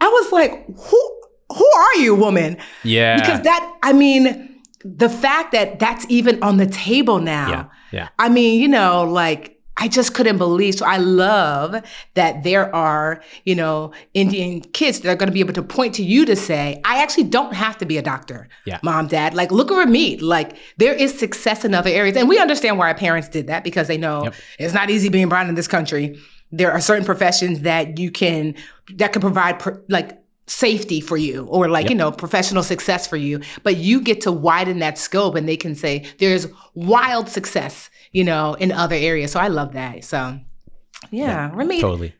[0.00, 1.14] I was like, who?
[1.50, 2.58] Who are you, woman?
[2.84, 3.16] Yeah.
[3.16, 4.47] Because that, I mean,
[4.84, 7.48] the fact that that's even on the table now.
[7.50, 7.64] Yeah.
[7.90, 8.08] Yeah.
[8.18, 10.74] I mean, you know, like I just couldn't believe.
[10.74, 11.76] So I love
[12.14, 15.94] that there are, you know, Indian kids that are going to be able to point
[15.94, 18.48] to you to say, I actually don't have to be a doctor.
[18.66, 18.80] Yeah.
[18.82, 20.16] Mom, dad, like look over me.
[20.18, 22.16] Like there is success in other areas.
[22.16, 24.34] And we understand why our parents did that because they know Yep.
[24.58, 26.18] it's not easy being brown in this country.
[26.50, 28.54] There are certain professions that you can,
[28.94, 30.18] that can provide per, like
[30.48, 33.40] safety for you or like, you know, professional success for you.
[33.62, 38.24] But you get to widen that scope and they can say there's wild success, you
[38.24, 39.32] know, in other areas.
[39.32, 40.04] So I love that.
[40.04, 40.38] So
[41.10, 42.12] yeah, Ramit, Totally.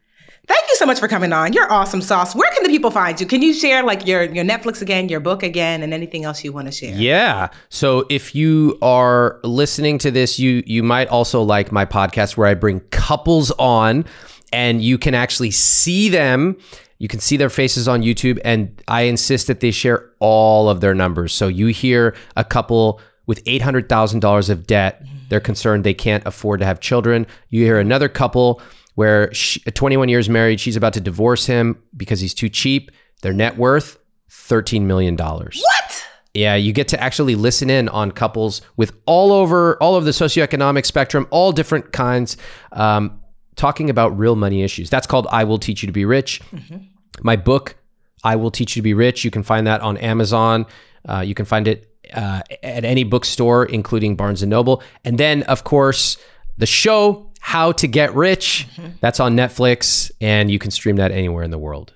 [0.46, 1.52] thank you so much for coming on.
[1.52, 2.34] You're awesome sauce.
[2.34, 3.26] Where can the people find you?
[3.26, 6.52] Can you share like your your Netflix again, your book again, and anything else you
[6.52, 6.94] want to share?
[6.94, 7.48] Yeah.
[7.70, 12.46] So if you are listening to this, you you might also like my podcast where
[12.46, 14.04] I bring couples on
[14.52, 16.56] and you can actually see them.
[16.98, 20.80] You can see their faces on YouTube and I insist that they share all of
[20.80, 21.32] their numbers.
[21.32, 26.66] So you hear a couple with $800,000 of debt, they're concerned they can't afford to
[26.66, 27.26] have children.
[27.50, 28.60] You hear another couple
[28.94, 32.90] where she, 21 years married, she's about to divorce him because he's too cheap.
[33.22, 33.98] Their net worth
[34.30, 35.16] $13 million.
[35.16, 36.06] What?
[36.34, 40.10] Yeah, you get to actually listen in on couples with all over all of the
[40.10, 42.36] socioeconomic spectrum, all different kinds,
[42.72, 43.20] um,
[43.58, 44.88] talking about real money issues.
[44.88, 46.40] That's called "I Will Teach You to Be Rich."
[47.22, 47.76] My book,
[48.24, 50.64] "I Will Teach You to Be Rich." You can find that on Amazon.
[51.06, 54.82] Uh, you can find it uh, at any bookstore, including Barnes and Noble.
[55.04, 56.16] And then, of course,
[56.56, 58.66] the show "How to Get Rich."
[59.00, 61.92] That's on Netflix, and you can stream that anywhere in the world.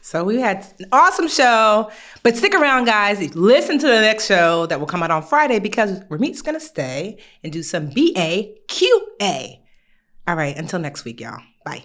[0.00, 1.90] So we had an awesome show,
[2.22, 3.34] but stick around, guys.
[3.34, 7.18] Listen to the next show that will come out on Friday because Ramit's gonna stay
[7.42, 9.58] and do some BA QA.
[10.28, 11.40] All right, until next week, y'all.
[11.64, 11.84] Bye.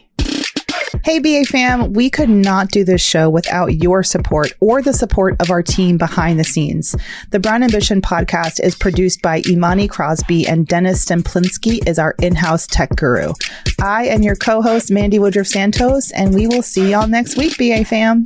[1.03, 5.35] Hey, BA fam, we could not do this show without your support or the support
[5.41, 6.95] of our team behind the scenes.
[7.31, 12.67] The Brown Ambition podcast is produced by Imani Crosby and Dennis Stemplinsky is our in-house
[12.67, 13.33] tech guru.
[13.81, 17.83] I am your co-host, Mandi Woodruff Santos, and we will see y'all next week, BA
[17.85, 18.25] fam.